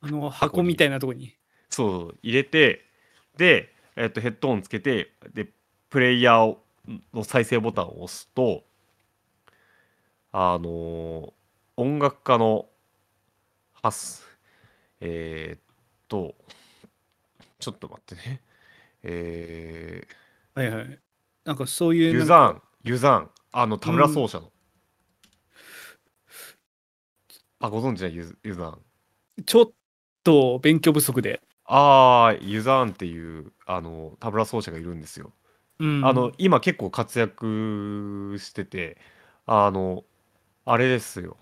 [0.00, 1.36] あの 箱みたいなとこに
[1.70, 2.84] そう入れて
[3.36, 5.48] で、えっと、ヘッドホンつけてで
[5.88, 6.64] プレイヤーを
[7.14, 8.64] の再生ボタンを押すと
[10.32, 11.32] あの
[11.76, 12.66] 音楽家の
[13.82, 14.24] はす。
[15.00, 15.60] えー、っ
[16.06, 16.36] と、
[17.58, 18.40] ちょっと待ってね。
[19.02, 20.06] え
[20.54, 20.98] はいはい。
[21.44, 24.52] なんかそうー、いうユザン、ユザン、あの、田村奏者の。
[27.60, 28.14] あ、ご存知ない？
[28.14, 28.78] ユズユザン。
[29.46, 29.72] ちょっ
[30.24, 31.40] と勉強不足で。
[31.64, 35.32] あー、ユザンっていう、あの、田村奏者がいるんですよ。
[35.78, 38.98] うん、あの、今結構活躍してて、
[39.46, 40.04] あの、
[40.64, 41.36] あれですよ。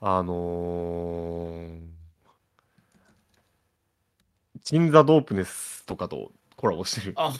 [0.00, 1.80] あのー、
[4.64, 6.32] チンザ・ドープネスとかと
[6.62, 7.14] コラボしてる。
[7.16, 7.34] あ、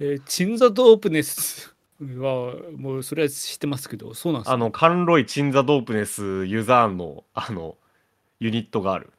[0.00, 7.78] えーチンザ・ドープネスは、もうそれは知ってますけど、そうなんですねあの、カンロイ・チンザ・ドープネス・ユザーンの、あの、
[8.40, 9.12] ユニットがある。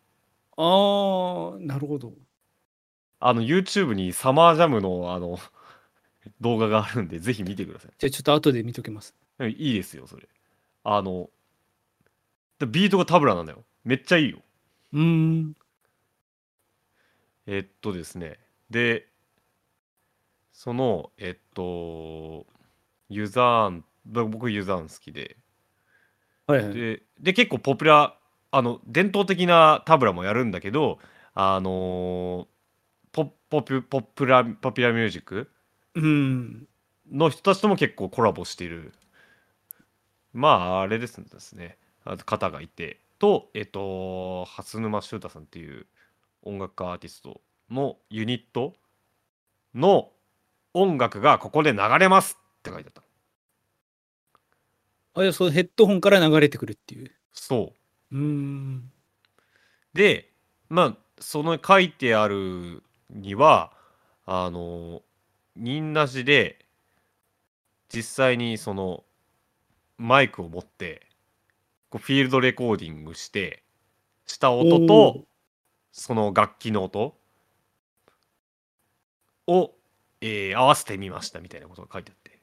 [0.57, 2.11] あー、なるほど。
[3.21, 5.39] あの、YouTube にサマージャムの、あの、
[6.41, 7.91] 動画があるんで、ぜひ見てください。
[7.97, 9.15] じゃあちょっと後で見ときます。
[9.39, 10.27] いいですよ、それ。
[10.83, 11.29] あの、
[12.59, 13.63] でビートがタブラなんだよ。
[13.85, 14.39] めっちゃいいよ。
[14.91, 15.53] うーん。
[17.47, 18.37] えっとですね。
[18.69, 19.09] で、
[20.51, 22.45] その、えっと、
[23.09, 25.37] ユザーン、ぼ僕ユザーン好きで、
[26.47, 26.73] はいはい。
[26.73, 30.99] で、で結構ポピュラー、あの、伝統的なタブラもやるんだけど、
[31.33, 32.47] あのー
[33.13, 35.49] ポポピュポピュラポピュラーミュージック
[35.95, 36.67] うん。
[37.11, 38.93] の人たちとも結構コラボしている
[40.33, 45.87] まああれですですねあ方がいてとえっと蓮沼修太さんっていう
[46.43, 48.73] 音楽家アーティストのユニット
[49.75, 50.09] の
[50.73, 53.03] 音楽がここで流れますって書いてあっ
[55.13, 57.11] たあ、いや、そのヘッドホンから流れてくるっていう。
[57.33, 57.73] そ
[58.11, 58.91] ううーん。
[59.93, 60.31] で
[60.69, 63.71] まあその書いてあるには
[64.25, 65.01] あの
[65.55, 66.65] 仁なしで
[67.93, 69.03] 実際にその
[69.97, 71.07] マイクを持って
[71.89, 73.63] こうフィールドレコーディングして
[74.27, 75.25] した音と
[75.91, 77.18] その楽器の音
[79.49, 79.75] を、
[80.21, 82.39] えー合わせてみましたみたいなことが書いてあって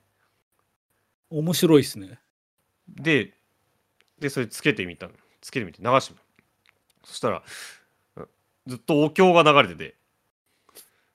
[1.31, 2.19] 面白いですね。
[2.89, 3.35] で
[4.19, 6.25] でそれつけてみたのつけてみて流してみた
[7.05, 7.43] そしたら
[8.17, 8.29] うん
[8.67, 9.97] ずっとお経が流れてて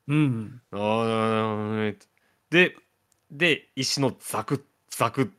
[0.08, 0.62] うん。
[0.70, 1.96] あー
[2.50, 2.76] で
[3.30, 5.30] で石のザクッザクッ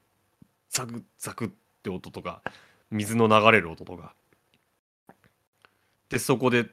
[0.69, 2.41] ザクッザクッって音とか
[2.89, 4.15] 水の流れる音とか
[6.09, 6.65] でそこで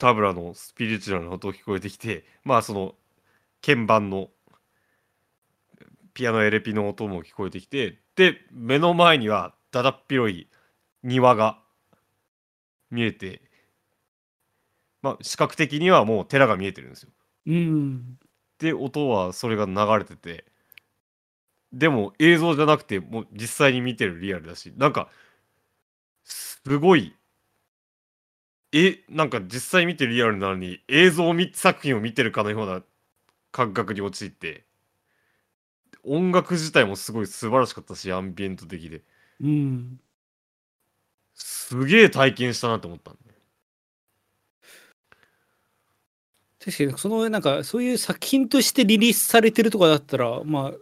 [0.00, 2.94] タブラのスピリチュアルな音聞こえてきてまあその
[3.64, 4.30] 鍵盤の
[6.14, 10.48] ピアノエレピの音も聞こえてきてで目の前にはだだっ広い
[11.02, 11.60] 庭が
[12.90, 13.42] 見えて
[15.02, 17.10] まあ視覚的にはもう寺が見えてるんですよ。
[17.46, 18.18] うん。
[18.58, 20.46] で音はそれが流れてて
[21.74, 25.10] でも映像じゃなくてもう実際に見てるリアルだしなんか
[26.24, 27.14] すごい
[28.72, 32.82] えなんか実際見てるリアルなのに映像を見作品を見てるかのような
[33.52, 34.64] 感覚に陥って。
[36.02, 39.02] 音楽自体もすごい素晴らしかったしアンビエント的で。
[39.40, 40.00] うん。
[41.34, 43.20] すげえ体験したなと思ったんで
[46.62, 50.72] 確かに、その、なんか、そういう作品としてリリースされてるとかだったら、まあ、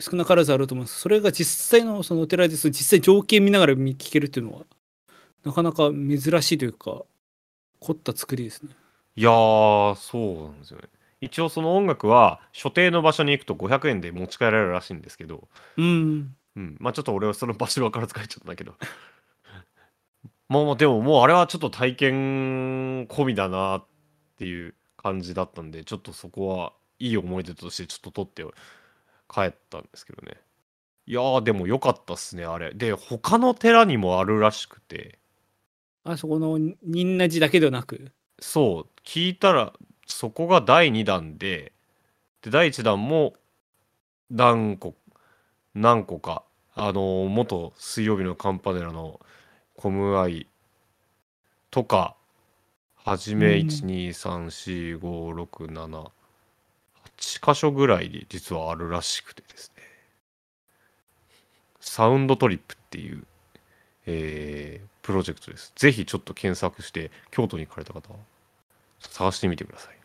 [0.00, 1.00] 少なからずあると思うんです。
[1.00, 4.66] それが実際のそのお寺です実際情景見ながら聞けるっていうのは
[5.44, 7.02] なかなか珍しいというか
[7.80, 8.70] 凝った作りですね。
[9.16, 10.88] いやーそうなんですよね。
[11.20, 15.48] 一応その音楽は所定の場所に行くと500円で持ち帰られるらしいんですけど。
[15.76, 18.74] うんうん、まあちょっと俺はその場所分からず帰っちゃったんだけど。
[20.48, 23.84] もうでももうあれはちょっと体験込みだなっ
[24.38, 28.58] ていう感じだったんでちょっとそこはいい思い出としてちょっと取って
[29.28, 30.40] 帰ったんですけどね。
[31.06, 32.72] いやーでも良かったっすねあれ。
[32.72, 35.18] で他の寺にもあるらしくて
[36.04, 38.12] あそこの仁和寺だけではなく。
[38.38, 38.90] そう。
[39.04, 39.72] 聞いたら
[40.06, 41.72] そこが第2弾で
[42.42, 43.34] で第1弾も
[44.30, 44.94] 何個
[45.74, 46.44] 何個か
[46.74, 49.20] あの元水曜日のカンパネラの
[49.76, 50.46] コムアイ
[51.70, 52.16] とか
[52.96, 53.68] はじめうん。
[53.68, 56.10] 1234567
[57.18, 59.82] 8箇所ぐらいで実はあるらしくてですね。
[61.80, 63.24] サウンドトリップっていう、
[64.06, 65.70] えープロジェクトです。
[65.76, 68.18] ぜひちょっと検索して京都に行かれた方は
[69.00, 69.96] 探してみてください。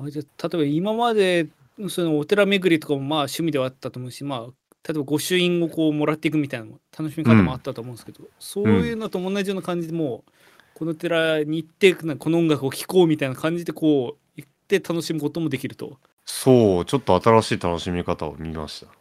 [0.00, 1.48] あじゃあ例えば今まで
[1.90, 6.68] そのお寺巡りとかもまあ趣味ではあったと思うしまあ例えば御朱印をこうもらっていくみたいな
[6.98, 10.30] 楽しみ方もあったと思うんですけど、そういうのと同じような感じでもう
[10.72, 15.98] この寺に行ってこの音楽を聴こうみたいな感じでこう行って楽しむこともできると。
[16.24, 18.97] そうちょっと新しい楽しみ方を見ました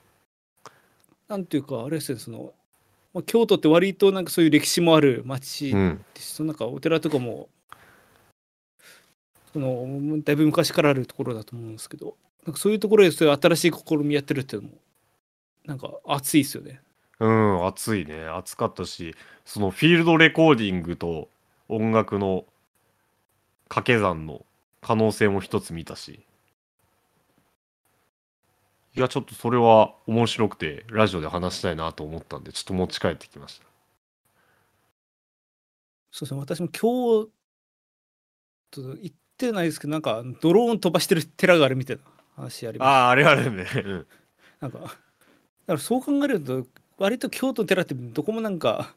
[1.28, 2.54] なんていうかあれですねその、
[3.14, 6.06] まあ、京都って割となんかそういう歴史もある町うん。
[6.14, 7.50] です、そのなんかお寺とかも
[9.54, 12.16] そのだいぶ昔からあるところだと思うんですけど
[12.46, 14.76] なんかそういうところでそういう新しい試みやってるっていうのも
[15.66, 16.80] なんか熱いですよね。
[17.20, 18.26] うん、暑いね。
[18.26, 21.30] 暑かったし、そのフィールドレコーディングと
[21.68, 22.46] 音楽の
[23.68, 24.46] 掛け算の
[24.82, 26.22] 可能性も一つ見たし。
[28.98, 33.68] いや、ちょっとそれは面白くて、ラジオで話したいなと思ったんで、ちょっと持ち帰ってきました。
[36.12, 37.28] そうですね私も京
[38.72, 42.02] 都行ってないですけどなんかドローン飛ばしてる寺があるみたいな
[42.36, 43.68] 話ありますああ、あれあれね。
[43.76, 44.08] うん
[44.60, 44.94] なんかだか
[45.68, 46.66] らそう考えると
[46.98, 48.96] 割と京都の寺ってどこもなんか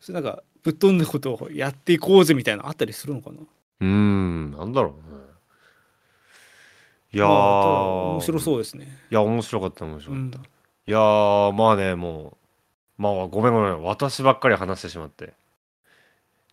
[0.00, 5.23] そういうなんかぶっ飛んだことをやっていこうぜみたいなのあったりするのかなうーん、なんだろうね。
[7.14, 8.88] いやー、まあ面白そうですね。
[9.10, 10.48] いや、面白かった、面白うんかった。
[10.48, 12.36] いやー、まあね、も
[12.98, 15.32] う、まあ、ごめんごめん、私ばっかり話してしまって。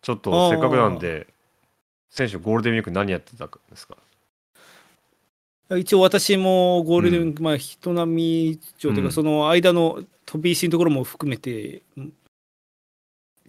[0.02, 1.28] ちょっと、せっかくなんで、
[2.10, 3.98] 選手、ゴールデンウィーク何やってたんですか？
[5.78, 9.12] 一応私もゴールデンウィーク、まあ人並み以上というか、うん。
[9.14, 12.14] その間の飛び石のところも含めてうん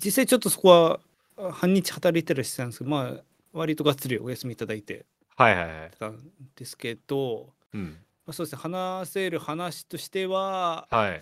[0.05, 1.01] 実際ちょっとそこは
[1.37, 3.21] あ半日働いたりしてたんですけどまあ
[3.53, 5.05] 割とがっつりお休みいただいて
[5.37, 5.91] はいはいはい。
[5.99, 6.19] たん
[6.57, 7.99] ですけど、うん。
[8.27, 11.21] まあ、そうですね話せる話としてははい。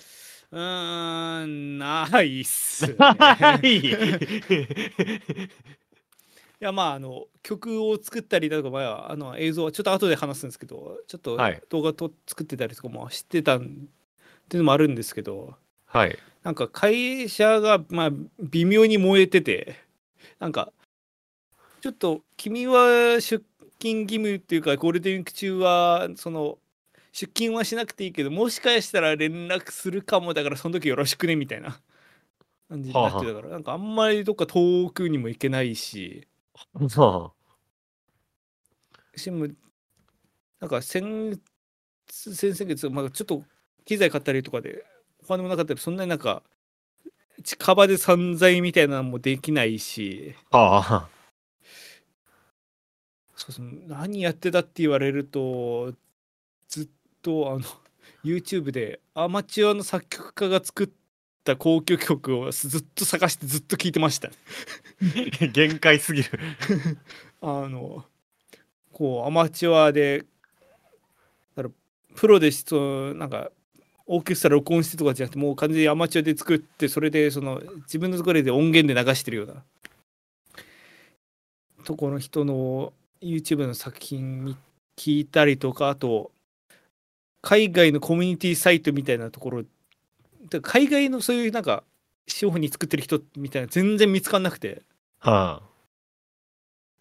[0.53, 2.95] うーんないっす、ね。
[6.61, 13.65] いやまああの曲を作ったりだとか、まあ、あの映像はちょっと後で話すんですけどちょっとはい動画と作ってたりとかもしてたんっ
[14.49, 15.55] ていうのもあるんですけど
[15.87, 16.19] はい。
[16.43, 19.77] なんか会社がまあ微妙に燃えてて
[20.39, 20.71] なんか
[21.81, 23.43] ちょっと君は出
[23.81, 26.59] 勤義務っていうかゴールデンウィーク中はその
[27.13, 31.81] 出勤はしなくていいけどもしかしたら連絡するかもだからその時よろしくねみたいな。
[32.71, 36.29] 感じになってたから、なんかあんまりどっか遠くにも行けないし。
[36.73, 36.89] ま
[39.17, 39.49] しも
[40.61, 41.41] なんか先
[42.07, 43.43] 月先々月、まあ、ちょっと
[43.85, 44.85] 機材買ったりとかで
[45.23, 46.43] お金もなかったりそんなになんか
[47.43, 50.35] 近場で散財みたいなのもできないし。
[50.51, 51.09] あ、はあ。
[53.41, 55.95] そうそう何やってたって言われると
[56.69, 56.89] ずっ
[57.23, 57.61] とあの
[58.23, 60.89] YouTube でアマチュアの作曲家が作っ
[61.43, 64.29] た交響曲をずっと探してずっと聴いてました。
[65.53, 66.29] 限界すぎる。
[67.41, 68.05] あの
[68.93, 70.27] こうアマチュアで
[71.57, 71.71] だから
[72.15, 73.51] プロでそうなんか
[74.05, 79.65] オーケストラ録音してとかじゃなくてもう完全にアマチュアで作ってそれでその自分のところで音源で流してるような
[81.85, 82.93] ところの人の
[83.23, 84.57] YouTube の作品に
[84.97, 86.31] 聞いたりとかあと
[87.43, 89.63] 海外のコミュニティサイトみたいなところ
[90.51, 91.85] で海外のそういうなんか
[92.27, 94.83] 資本に作ってる人みたいな全然見つかんなくて。
[95.21, 95.63] は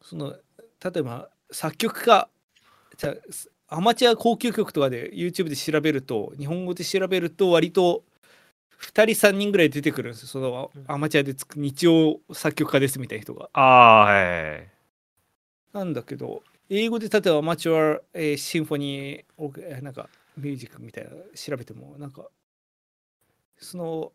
[0.02, 0.36] その
[0.84, 2.30] 例えば作曲家
[2.98, 3.16] じゃ
[3.70, 8.04] あアマチュア高級曲とかで YouTube で調べると日本語で調べると割と
[8.82, 13.50] 2人3人ぐらい出てくるんですよそのアマチュアでつく日曜作曲家ですみたいな人が。
[13.54, 13.62] あ。
[13.62, 14.79] あはいはい。
[15.74, 22.28] なんだけど英語で例えばアマチュア、えーシンフォニーなんかミュージックみたいなの調べてもなんか
[23.58, 24.12] その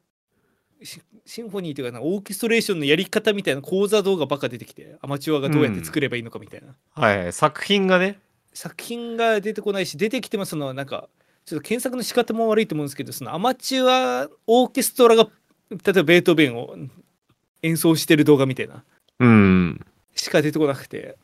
[0.82, 6.74] シシンフォニーというかなんかオーケストレーションのやり方みたいな講座動画ばっか出てきてアマチュアがどうやって作ればいいのかみたいな。
[6.92, 7.32] はいはい。
[7.32, 8.18] 作品がね。
[8.52, 11.08] 作品が出てこないし出てきてもそのなんか
[11.44, 15.28] ちょっと検索の仕方も悪いと思うんですけどそのアマチュアオーケストラが
[15.70, 16.76] 例えばベートーベンを
[17.62, 18.84] 演奏してる動画みたいな
[19.18, 19.84] うん。
[20.14, 21.16] しか出てこなくて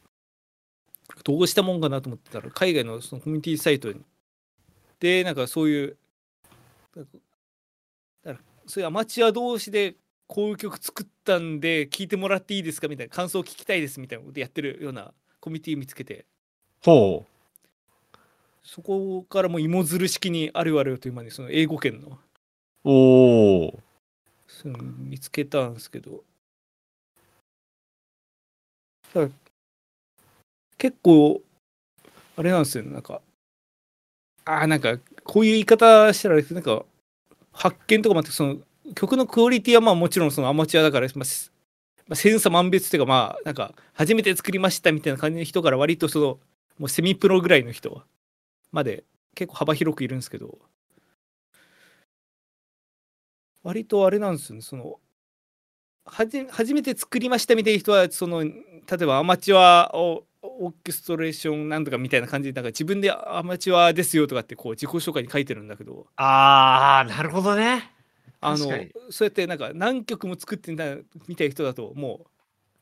[1.25, 3.93] どうしたもんかなと思ってたら海外のそのコミュニティサイト
[4.99, 5.97] でなんかそういう
[6.97, 7.11] だか
[8.25, 9.97] らそういうアマチュア同士で
[10.27, 16.27] こういう曲作ったんで聴いてもらっていいですかみたいな感想を聞きたいですみたいなことやってるようなコミュニティ見つけて
[16.85, 17.27] ほ
[18.63, 22.19] そこからもう芋づる式にあるあるという間にその英語圏のう。
[22.85, 23.81] おお。
[24.99, 26.23] 見つけたんですけど
[29.15, 29.50] だから
[30.81, 31.43] 結構
[32.39, 32.91] あれなんですよね。
[32.91, 33.21] なんか
[34.47, 36.87] あーなんかこういう言い方したらあれですなんか
[37.53, 38.57] 発見とかもあってその
[38.95, 41.25] 曲のクオリティはまあもちろんそのアマチュアだから、まあ
[42.09, 46.27] まあ、千差万別っていうかまあなんか初めて作りましたみたいな感じの人から割とその
[46.79, 48.03] もうセミプロぐらいの人
[48.73, 49.05] まで
[49.35, 50.59] 結構幅広くいるんですけど
[53.63, 54.63] 割とあれなんですよね。
[54.63, 54.99] その
[56.07, 58.53] はじ初めて作りましたみたいな人はその例
[59.03, 67.91] えばアマチュアをオーケストレーションなんとかみたいな感じでなんか自分でアマチュアですよとかってこう自己紹介に書いてるんだけどああ、なるほどね。
[68.41, 68.59] あの
[69.11, 70.97] そうやってなんか何曲も作ってんだ
[71.29, 72.21] みたいな人だとも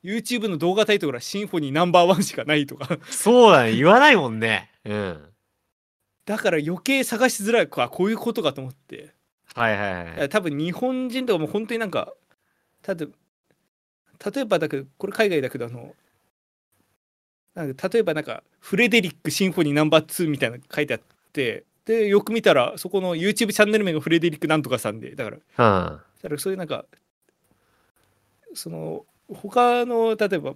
[0.05, 4.71] う YouTube の動画タイトルはシンフォニーナンバーワンしかないとかそうだね、言わないもんね。
[4.85, 5.25] うん。
[6.27, 9.15] だから余計探しづらいかこういうことかと思って
[9.55, 10.29] はいはいはい。
[10.29, 12.13] 多分日本人とかも本当になんか
[12.83, 13.07] ただ
[14.33, 15.95] 例えばだけどこれ海外だけどあの
[17.59, 21.01] なんか例えばなんかフレデリックシンフォニーナンバー2みたいなの書いてあっ
[21.33, 25.97] てでよく見たらそこの YouTube チャンネル名がフレデリックなんとかさんでだからうん。
[26.23, 26.85] だからそういうなんか
[28.55, 30.55] その他の例えば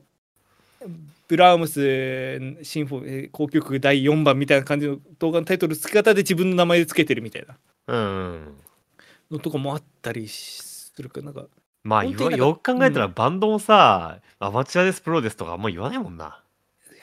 [1.27, 7.57] ブラームスシンフォえー交響曲第4番みたいな感じの動画のタイトル付け方で自分の名前で付けてるみたいな
[7.89, 8.55] うん。
[9.29, 11.47] のとかもあったりするからなんか
[11.85, 16.42] まあ、よく考えたら、バンドもさ、アマチュアです、プロですとかあんま言わないもんな。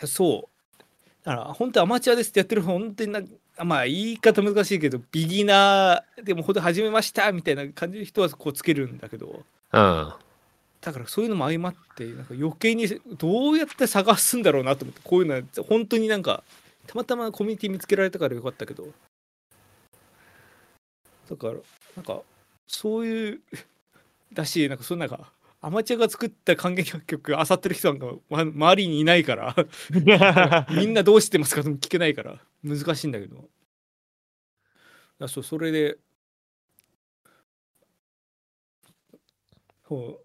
[0.08, 0.84] そう。
[1.24, 3.22] だから本当アマチュアですってやってる本当にな
[3.64, 9.44] まあ言い方難しいけどビギナーでも本当始めましたみたいな感じの人はこうつけるんだけど。
[9.74, 10.14] うん。
[10.82, 12.88] だからそういうのも相まってなんか余計に
[13.18, 16.44] どうやって探すんだろうなと思ってこういうのは本当になんか
[16.88, 18.88] たまたまコミュニティ見つけられたからよかったけど。
[21.30, 21.54] だから
[21.98, 22.22] なんか
[22.68, 23.42] そういう
[24.32, 25.32] だしなんかそのなんか
[25.62, 29.56] アマチュアが作った管弦楽曲あさってる人なんか、ま、周りにいないから。
[30.72, 32.42] みんなどうしてますかとも聞けないから。
[32.64, 33.50] 難しいんだけど。
[35.20, 35.98] あそうそれで。
[39.88, 40.22] そ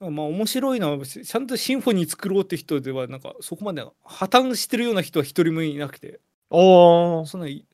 [0.00, 0.10] う。
[0.10, 6.20] まあ面白いのはちゃんとシンフォニー作ろうって人ではなんかそこまで破綻してるような人は一人もいなくて。
[6.50, 7.26] おー。
[7.26, 7.66] そのい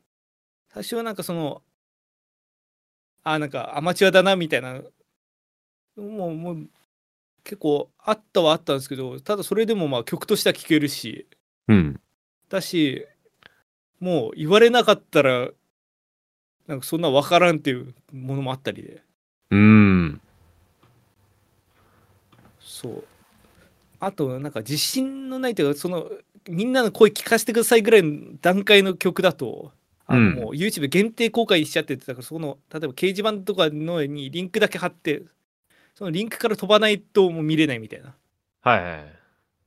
[0.68, 1.62] 最初はなんかその
[3.22, 4.82] あなんかアマチュアだなみたいな。
[5.96, 6.68] もうもう
[7.49, 11.26] 結構あったはあったんですけどただそれでもまあ曲としては聴けるし
[11.66, 12.01] うん。
[12.51, 13.07] だし
[14.01, 15.49] もう言われなかったら
[16.66, 19.03] なんかそんな分からんっていうものもあったりで
[19.51, 20.20] うん。
[22.61, 23.05] そう
[23.99, 26.07] あとなんか自信のないというかその
[26.51, 29.72] みんなの声聞かせてくださいぐらいの段階の曲だと
[30.07, 35.22] あのうんもう YouTube 限定公開しちゃっててだからその例えば掲示板とかのにリンクだけ貼って
[35.99, 38.14] そのリンクから飛ばないともう見れないみたいな
[38.62, 39.05] はいはい。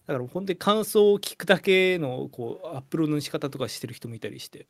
[0.08, 4.66] だから本当に感想を聞くだけのこうアップロードの仕方とかしてる人もいたりして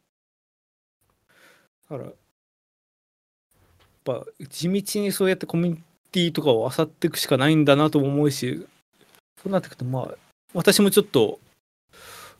[1.88, 2.14] だからやっ
[4.03, 8.66] ぱ地道にそうやってコミュニティとかを漁っていくしかないんだなとも思うし
[9.43, 10.16] そうなってくるとまあ
[10.55, 11.39] 私もちょっと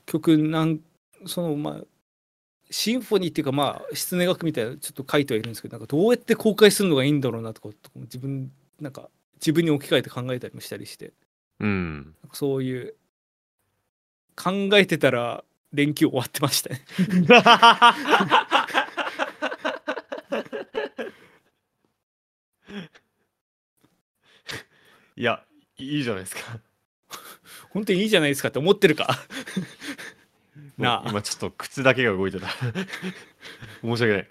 [0.08, 0.80] 曲なん
[1.28, 1.84] そのまあ
[2.72, 8.52] シンフォニーっていうかまあ失音楽みたいなのちょっと書いてはいるんですけどなんかどうやって公開するのがいいんだろうなとか自分
[8.82, 11.14] なんか自分に置き換えて考えたりもしたりして
[11.60, 12.16] うん。
[12.34, 12.96] そういう
[14.36, 16.82] 考えてたら連休終わってましたね。
[25.16, 25.44] いや、
[25.78, 26.42] いいじゃないですか。
[27.70, 29.08] 本当にいいじゃないですかって思ってるか？
[30.78, 32.48] なあ今ちょっと靴だけが動いてた。
[33.82, 34.30] 申し訳ない。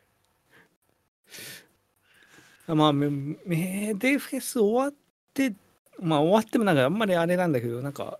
[2.74, 3.08] まあメ
[3.44, 4.94] メデフェス終わっ
[5.34, 5.52] て
[6.00, 8.18] まあ終わってもなんかあんまりあれなんだけどなんか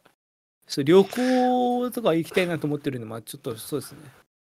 [0.66, 3.98] そう旅行とか行きたいなと思ってるんでまあちょっとそうですね。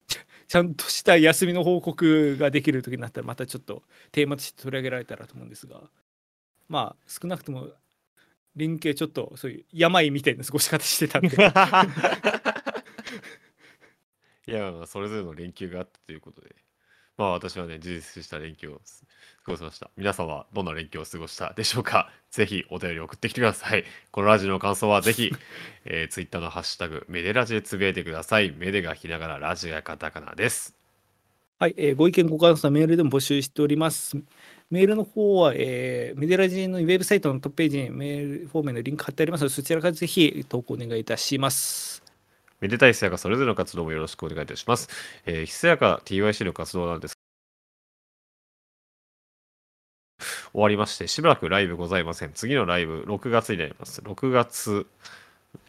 [0.47, 5.81] ちゃんとした休みの報告ができる時になったらまたちょっとテーマとして取り上げられたらと思うんですが。
[6.69, 7.69] まあ少なくとも
[8.55, 11.37] 連携ちょっとそういう病みたいな過ごし方してたんで。
[14.47, 16.55] いや、それぞれの連休があったということで、
[17.17, 18.81] まあ私はね、充実した連休を
[19.45, 19.89] 過ごしました。
[19.97, 22.11] 皆さんはどんな連休を過ごしたでしょうか？
[22.31, 23.85] ぜひお便り送ってきてください。
[24.11, 25.31] このラジオの感想はぜひ、
[25.85, 28.51] えー、ツイッターのハッシュタグ、メデラジでつぶやいてください。
[28.51, 30.75] メデがひながら、ラジがカタカナです。
[31.59, 34.15] はい、えーご意見ご感想はメールでも募集しております。
[34.69, 42.06] メールの方は、えーメデラジのウェブサイトのトップページにメールフォームへのリンク貼ってありますので、そちらからぜひ投稿お願いいたします。
[42.61, 44.89] めでたいひそやかそれぞれの活動もよろしくお願いいたします。
[45.25, 47.17] えー、ひそやか TYC の活動なんです。
[50.51, 52.33] 終わりまして、しばらくライブございません。
[52.33, 54.01] 次のライブ、6月になります。
[54.01, 54.87] 6月、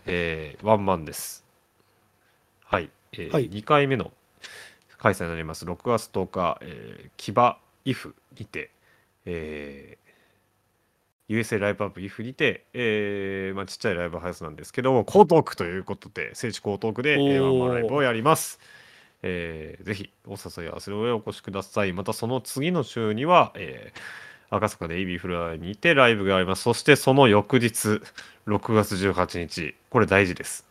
[0.06, 1.44] えーワンマンです。
[2.64, 2.90] はい。
[3.12, 4.12] えーはい2回目の
[4.98, 5.64] 開催になります。
[5.64, 8.70] 6月10日、えー、キバイフにて、
[9.26, 10.07] えー
[11.28, 18.58] USA ライブアップ IF にて、えーまあ、ちっちゃいライブハウスなんですけども、江東区ということで、聖地江東区で、えーワンマンライブをやります。
[19.22, 21.92] えーぜひお誘い合わせの上お越しください。
[21.92, 24.00] またその次の週には、えー
[24.50, 26.62] 赤坂で AB フロアにてライブがあります。
[26.62, 28.00] そしてその翌日、
[28.46, 30.64] 6月18日、これ大事です。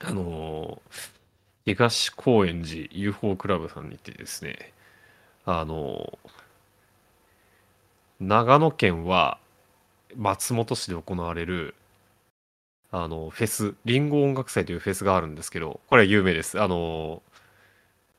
[0.00, 1.12] あのー
[1.64, 4.72] 東高円寺 UFO クラブさんにてですね、
[5.46, 6.30] あのー
[8.20, 9.38] 長野県は
[10.16, 11.74] 松本市で行われる
[12.90, 16.60] あのフェスリンゴ音楽祭というフェスがあるんですけどこれは有名です。
[16.60, 17.22] あの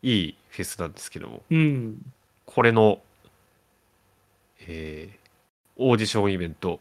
[0.02, 1.42] いいフェスなんですけども。
[1.50, 2.02] うん。
[2.46, 3.00] これの、
[4.68, 5.24] えー
[5.76, 6.80] オーディションイベント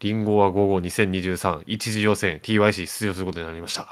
[0.00, 3.88] リンゴは午後2023一次予選 TYC 出場することになりました。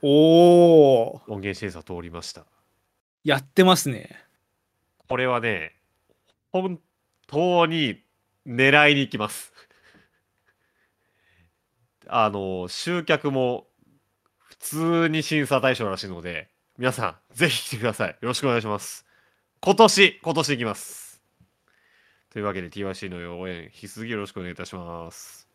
[0.00, 2.44] おー、音源審査通りました。
[3.24, 4.24] やってますね。
[5.06, 5.74] これはね
[6.50, 6.80] 本
[7.26, 8.02] 当に
[8.46, 9.52] 狙いに行きます
[12.08, 13.66] あの集客も
[14.40, 16.48] 普通に審査対象らしいので
[16.78, 18.10] 皆さんぜひ来てください。
[18.10, 19.06] よろしくお願いします。
[19.60, 21.22] 今年今年行きます。
[22.30, 25.48] というわけで TYC の応援引き続きよろしくお願いいたします。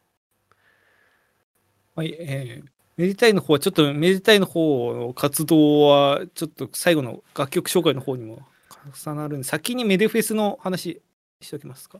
[1.96, 8.40] はい、えー、めでたいの方は、ちょっとめでたいの方の活動は、ちょっと最後の楽曲紹介の方にも
[9.06, 11.02] 重なるんで、先にメデフェスの話
[11.40, 12.00] しておきますか。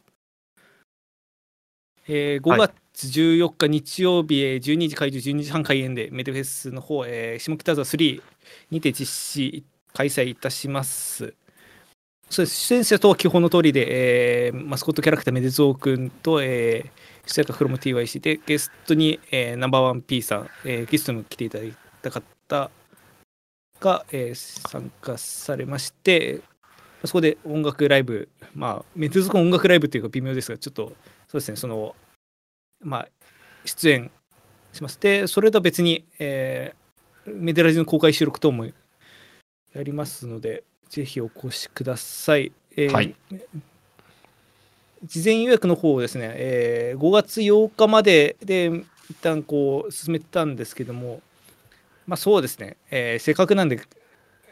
[2.08, 8.22] えー、5月14日日曜日、えー12時開場、12時半開演で、メデフェスの方、えー、下北沢3
[8.72, 9.64] にて実施、
[9.94, 11.34] 開催いたします。
[12.30, 22.72] そうです出演者とは基本の通りで、えーマスコットキャラクター、めでぞうくんと、えー、出演者フロム TYC で、ゲストに、えーナンバーワン P さん、えーゲストにも来ていただいた方
[23.80, 26.42] が、えー参加されまして、
[27.06, 30.94] そこで音楽ライブ、まあ、メデゾクの音楽ライブというか微妙ですが、ちょっと、
[31.28, 31.96] そうですね、その、
[32.84, 33.08] まあ、
[33.66, 34.12] 出演
[34.74, 35.00] します。
[35.00, 36.84] で、それとは別に、えー
[37.26, 38.74] メデラジの公開収録等もや
[39.82, 42.52] りますので、ぜひお越しください。
[42.76, 43.16] えーはい
[45.06, 48.72] 事前予約の方をですね、えー5月8日までで
[49.10, 51.22] 一旦こう進めてたんですけども、
[52.08, 53.82] まあそうですね、えーせっかくなんで、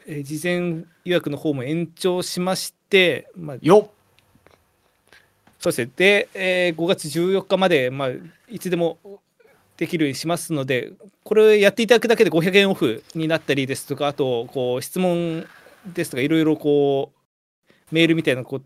[0.07, 3.91] えー事前予約の方も延長しまして、まあ、よっ
[5.61, 5.91] そうですね。
[5.95, 8.09] で、えー5月14日まで、まあ、
[8.49, 8.97] いつでも
[9.77, 10.91] できるようにしますので、
[11.23, 15.47] これをやっていただくだけで500円オフになったりですとか、あと、こう、質問
[15.85, 18.59] ですとか、いろいろこう、メールみたいなこ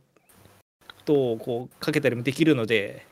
[1.04, 3.06] とをこうかけたりもできるので、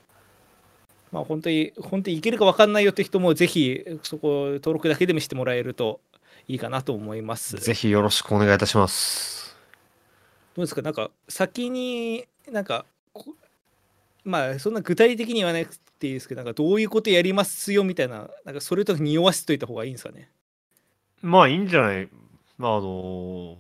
[1.11, 5.99] まあ、本当に、本当にいけるか分かんないよって人も、ぜひ、そこ、登録だけでもしてもらえると
[6.47, 7.57] いいかなと思います。
[7.57, 9.55] ぜひよろしくお願いいたします
[10.55, 10.81] どうですか？
[10.81, 13.34] なんか先になんかこ
[14.24, 20.30] まあそんな具体的に言わなくていいですけどなんかどういうことやりますよみたいななんかそれと匂わせといた方がいいんですかね。
[21.21, 22.09] まあいいんじゃない？
[22.57, 23.55] まああのー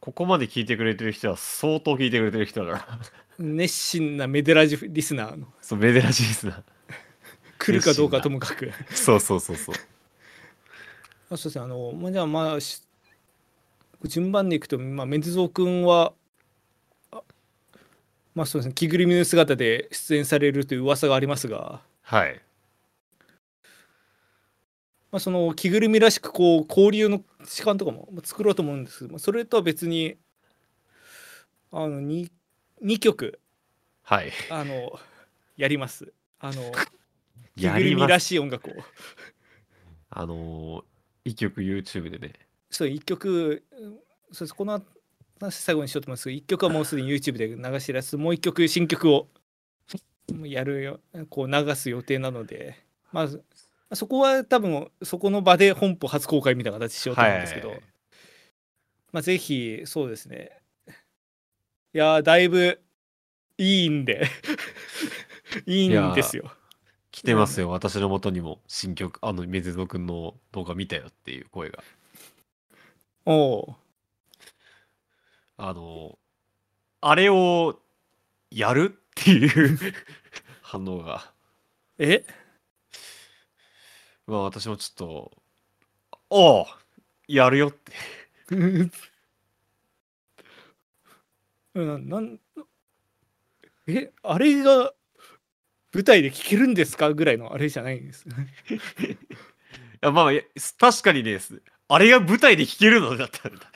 [0.00, 2.98] ここまで聞いてくれてる人は相当聞いてくれてる人だから。
[3.38, 5.46] 熱心なメデラジリスナーの。
[5.60, 6.64] そうメデラジースな
[7.58, 8.72] 来るかどうかともかく。
[8.92, 9.74] そうそうそうそう。
[11.30, 11.64] あそうですね。
[11.64, 12.82] あのまあじゃあまあし
[14.06, 16.12] 順番でいくと、まあ、メンズゾー君はあ
[18.34, 18.74] まあそうですね。
[18.74, 21.82] 着ぐるみの姿で出演されるという噂がありますが。
[22.02, 22.40] はい。
[25.10, 30.16] まあ、その着ぐるみらしくこう交流の時間とかもまあ作ろうと思うんですけど、まあ、それとは別に
[31.70, 32.30] あの 2,
[32.82, 33.38] 2曲
[34.02, 34.32] はい。
[34.50, 34.98] あの
[35.56, 36.12] やります。
[36.40, 36.72] あの
[37.56, 38.74] 着やぐるみらしい音楽を。
[40.10, 40.84] あのー
[41.24, 42.32] 一曲 YouTube でね。
[42.70, 43.98] そう1曲うん
[44.32, 44.54] そうです。
[44.54, 44.82] この
[45.42, 49.28] 話最後にしようと思うんですけど1曲はもうすでに YouTube で流してるやつもう1曲新曲を
[50.44, 52.76] やるよこう流す予定なので
[53.12, 53.44] まず
[53.94, 57.80] そこは多分そこの場で本邦初公開みたいな形しようと思うんですけど、はい。
[59.12, 60.50] まあぜひそうですね。
[61.94, 62.80] いやーだいぶ
[63.58, 64.26] いいんで
[65.66, 66.50] いいんですよ。
[67.10, 71.84] 来てますよ、私の元にも新曲あのメゼゾ君の動画見たよっていう声が。
[73.26, 73.76] おお
[75.64, 76.18] あの
[77.00, 77.78] あれを
[78.50, 79.78] やるっていう
[80.60, 81.32] 反応が。
[81.98, 82.24] え？
[84.26, 85.42] まあ私もちょっと
[86.30, 86.66] おう
[87.28, 87.92] やるよって。
[91.74, 92.40] ななん
[93.86, 94.92] えあれが
[95.94, 98.32] 舞台で聴けるんですかぐらいのあれじゃないんです い
[100.00, 100.32] やまあ
[100.78, 101.38] 確かにね
[101.86, 103.72] あれが舞台で聴けるのだったんだ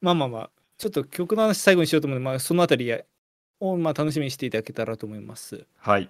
[0.00, 2.90] まあまあまあちょっと曲の話最後にしようと思うので、まあ、そのあたり
[3.60, 5.66] をまあ楽しみにしていただけたらと思います。
[5.78, 6.08] はい。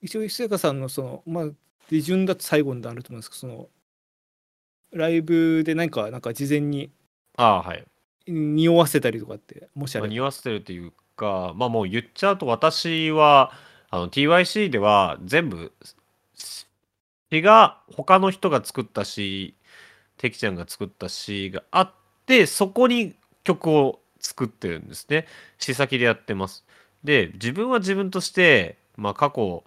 [0.00, 1.48] 一応石坂さんのそのまあ
[1.88, 3.68] 手順だと最後になると思うんですけどその
[4.92, 6.90] ライブで何かなんか事前に
[7.36, 7.84] ああはい。
[8.26, 13.52] 匂わせたりとかってもしあまあ、れば、匂わせてるというか、まあもう言っちゃうと私は
[13.90, 15.72] あの TYC では全部
[16.34, 16.66] 詩
[17.42, 19.54] が他の人が作った詩、
[20.16, 21.92] テキちゃんが作った詩があっ
[22.28, 25.26] て、そこに曲を作ってるんですね。
[25.58, 26.64] 試先でやってます。
[27.04, 29.64] で、自分は自分として、まあ過去、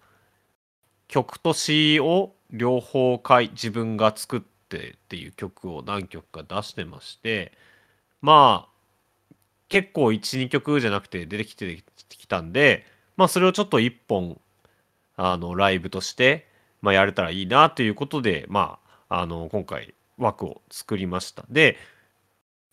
[1.07, 7.51] 曲と詩を両方書い自分が作ってっていう曲を何曲か出してまして、
[8.21, 8.71] まあ、
[9.69, 12.85] 結構1、2曲じゃなくて出てきてきたんで、
[13.17, 14.39] まあそれをちょっと1本、
[15.17, 16.47] あの、ライブとして、
[16.81, 21.45] まあやれたらいいなということで、まあ、あの、今回枠を作りました。
[21.49, 21.77] で、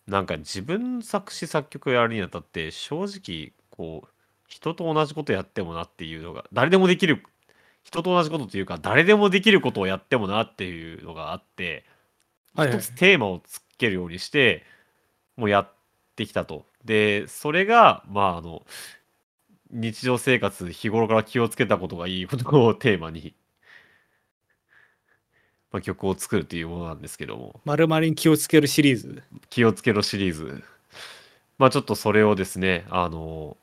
[0.09, 4.09] なんか自分作詞作曲をやるにあたって正直こう
[4.47, 7.23] 人と同じことやってもなっていうのが誰でもできる
[7.83, 11.85] 人と同じことというか誰でもできることをやってもなっていうのがあって
[12.55, 14.63] 一つテーマをつけるようにして
[15.37, 15.73] もうやっ
[16.15, 16.65] てきたと。
[16.83, 18.65] でそれがまああの
[19.71, 23.35] 日常生活日頃から気をつけたことがいいことをテーマに、
[25.71, 29.21] まあ、曲を作るというものなんですけども丸々に気をつけるシリーズ？
[29.49, 30.63] 気をつけろシリーズ。
[31.57, 33.55] まあちょっとそれをですね、あの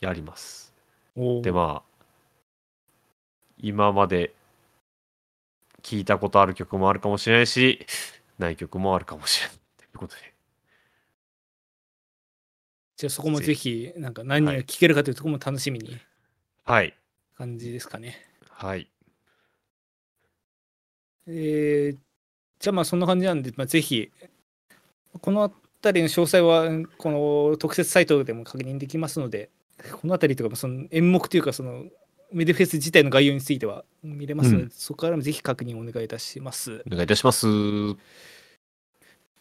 [0.00, 0.72] やります。
[1.16, 2.04] おーでまあ、
[3.58, 4.32] 今まで
[5.82, 7.84] 聞いたことある曲もあるかもしれないし、
[8.38, 9.56] ない曲もあるかもしれない。
[9.78, 10.34] ということで。
[12.96, 15.98] じゃあそこもぜひ、なんか何が聞けるかというところも楽しみに
[16.64, 16.94] はい。
[17.36, 18.16] 感じですかね。
[18.50, 18.88] はい。
[21.26, 21.96] えー
[22.60, 24.10] じゃあまあそんな感じなんで、まあ、ぜひ、
[25.22, 25.50] この
[25.82, 26.68] 辺りの詳細は、
[26.98, 29.48] この特設サイトでも確認できますので、
[29.92, 31.84] この辺りとか、その演目というか、その
[32.32, 36.84] メデフェス自体の概要については見れますので、うんそこからもぜひ確認お願いいたします。
[36.86, 37.46] お願いいたします。
[37.46, 37.96] で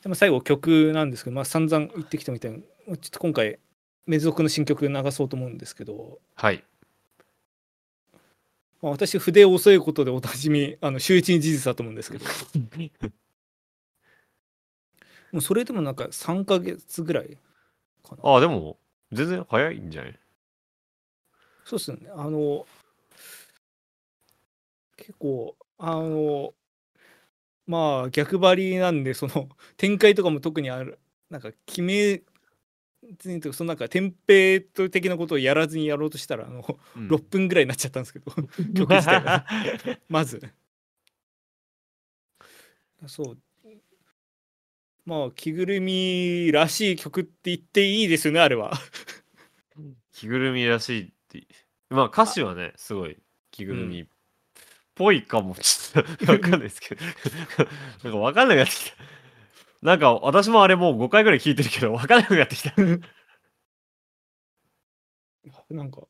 [0.07, 3.59] も最後、曲なんですけど、まあ、散々言ってきたみたいに、ちょっと今回、
[4.07, 6.63] メズ族の新曲流そうと思うんですけど、はい。
[8.81, 12.25] まあ、私、筆遅いことでおなじみ、あの周知に事実だと思うんですけど、
[15.31, 17.37] もうそれでもなんか3ヶ月ぐらい
[18.03, 18.21] かな。
[18.23, 18.77] ああ、でも、
[19.11, 20.19] 全然早いんじゃない？
[21.65, 22.09] そうですよね。
[22.15, 22.65] あの、
[24.97, 26.53] 結構、あの、
[27.67, 30.99] まあ逆張りなんで、その展開とかも特にある、
[31.29, 32.21] なんか決め
[33.17, 36.63] ずにそのなんかテンプレート的なことをやらずにやろうとしたら、あの、
[36.95, 38.31] うん6分ぐらいになっちゃったんですけど、
[38.75, 39.45] 曲自体が。
[40.07, 40.41] まず。
[43.07, 43.37] そう。
[45.05, 48.73] まあ、着ぐるみらしい曲って言っていいですよね、あれは。
[50.13, 51.47] 着ぐるみらしいって。
[51.89, 53.17] まあ歌詞はね、すごい
[53.51, 54.05] 着ぐるみっ
[54.93, 55.55] ぽいかも。
[55.55, 57.01] ちょっとわかんないですけど。
[58.03, 58.97] なんかわかんなくなってきた。
[59.81, 62.73] なんか私もあれもう5回ぐらい聞いてるけど、わかんなくなってきた。
[65.69, 66.07] なんか、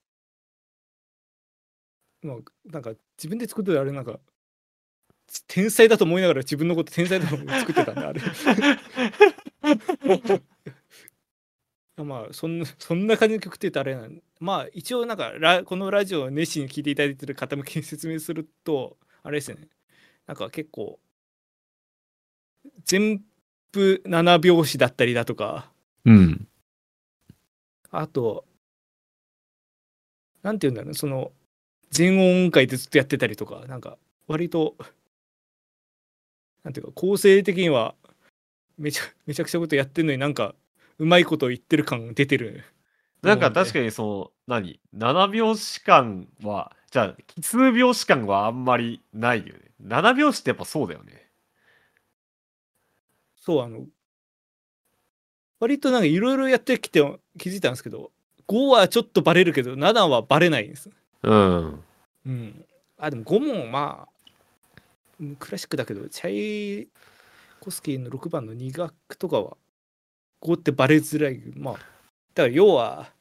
[2.22, 4.20] まあ、なんか自分で作ってるあれなんか、
[5.48, 8.22] 天才だと思いながら自分のこと天才だと思って作ってたんで、あれ。
[11.98, 19.68] まあそんな、そんな感じの曲って言うとあれなんまあ一応なんかラ、このラジオを熱心に聴いていただいてる方向けに説明すると、あれですね。
[20.28, 21.00] なんか結構、
[22.86, 23.22] 全
[23.72, 25.72] 部7拍子だったりだとか、
[26.06, 26.48] うん。
[27.92, 28.46] あと、
[30.44, 31.32] なんて言うんだろうね、その、
[31.92, 33.98] 全音階でずっとやってたりとか、なんか、
[34.28, 34.76] 割と、
[36.64, 37.96] なんていうか、構成的には、
[38.78, 40.56] めちゃめちゃくちゃことやってるのになんか、
[40.98, 42.64] うまいこと言ってる感出てる。
[43.22, 43.74] なんか確に。
[43.74, 49.72] かにその、何 ?7 拍子感は、じゃあ、奇数拍子感はあんまりないよね。
[49.82, 51.29] 7拍子ってやっぱそうだよね。
[53.40, 53.86] そう、あの、
[55.60, 57.02] 割となんかいろいろやってきて
[57.38, 58.12] 気づいたんですけど、
[58.48, 60.90] 5はちょっとバレるけど、7はバレないんです。
[61.24, 61.84] うん。
[62.26, 62.66] うん。
[62.98, 64.20] あ、でも5もまあ、
[65.20, 66.88] うんクラシックだけど、チャイ
[67.60, 69.58] コスキーの6番の2楽とかは、
[70.42, 71.42] 5ってバレづらい。
[71.56, 71.84] まあ、だか
[72.44, 73.12] ら要は、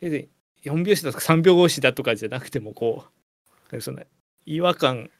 [0.00, 0.28] 別に
[0.64, 3.04] 4拍子だとか3拍子だとかじゃなくても、こ
[3.72, 4.02] う、そんな
[4.46, 5.10] 違和感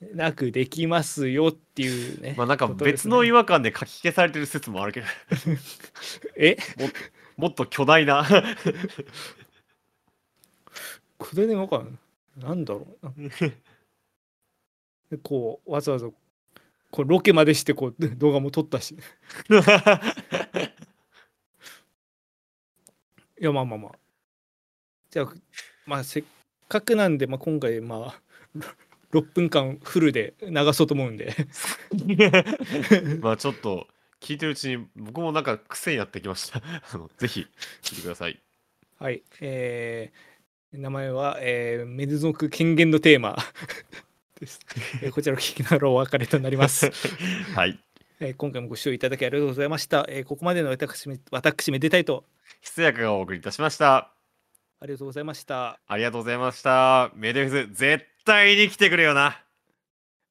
[0.00, 2.34] なくできますよっていうね。
[2.36, 5.06] まあなんか別の違和感で書き消されてる説もあるけど、
[6.36, 6.56] え？
[7.36, 8.24] もっと巨大な。
[11.18, 11.98] これでわかん
[12.36, 13.12] なんだろうな。
[15.10, 16.08] で こう、わざわざ、
[16.90, 18.94] こうロケまでしてこう動画も撮ったし。
[23.40, 23.92] いや、まあまあまあ。
[25.10, 25.32] じゃあ、
[25.86, 26.24] まあ、せっ
[26.68, 28.22] かくなんで、まあ、今回、まあ、
[29.12, 31.34] 6分間フルで流そうと思うんで
[33.20, 33.86] まあちょっと
[34.20, 36.60] 聞いてるうちに僕もなんか癖になってきました
[36.92, 37.46] あのぜひ
[37.82, 38.40] 聞いてください
[38.98, 43.36] はいえー、名前は、えー、メズ族権限のテーマ
[44.40, 44.60] です、
[45.02, 46.90] えー、こちらを聞きながらお別れとなります
[47.54, 47.78] はい
[48.20, 50.04] えー、今回もご視聴いただきありがとうございました。
[50.08, 52.24] えー、ここまでの私め、私めでたいと。
[52.62, 54.10] 失約がお送りいたしました。
[54.80, 55.78] ありがとうございました。
[55.86, 57.12] ありがとうございました。
[57.14, 59.42] メデフズ、絶対に来てくれよな。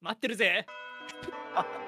[0.02, 0.68] 待ってるぜ。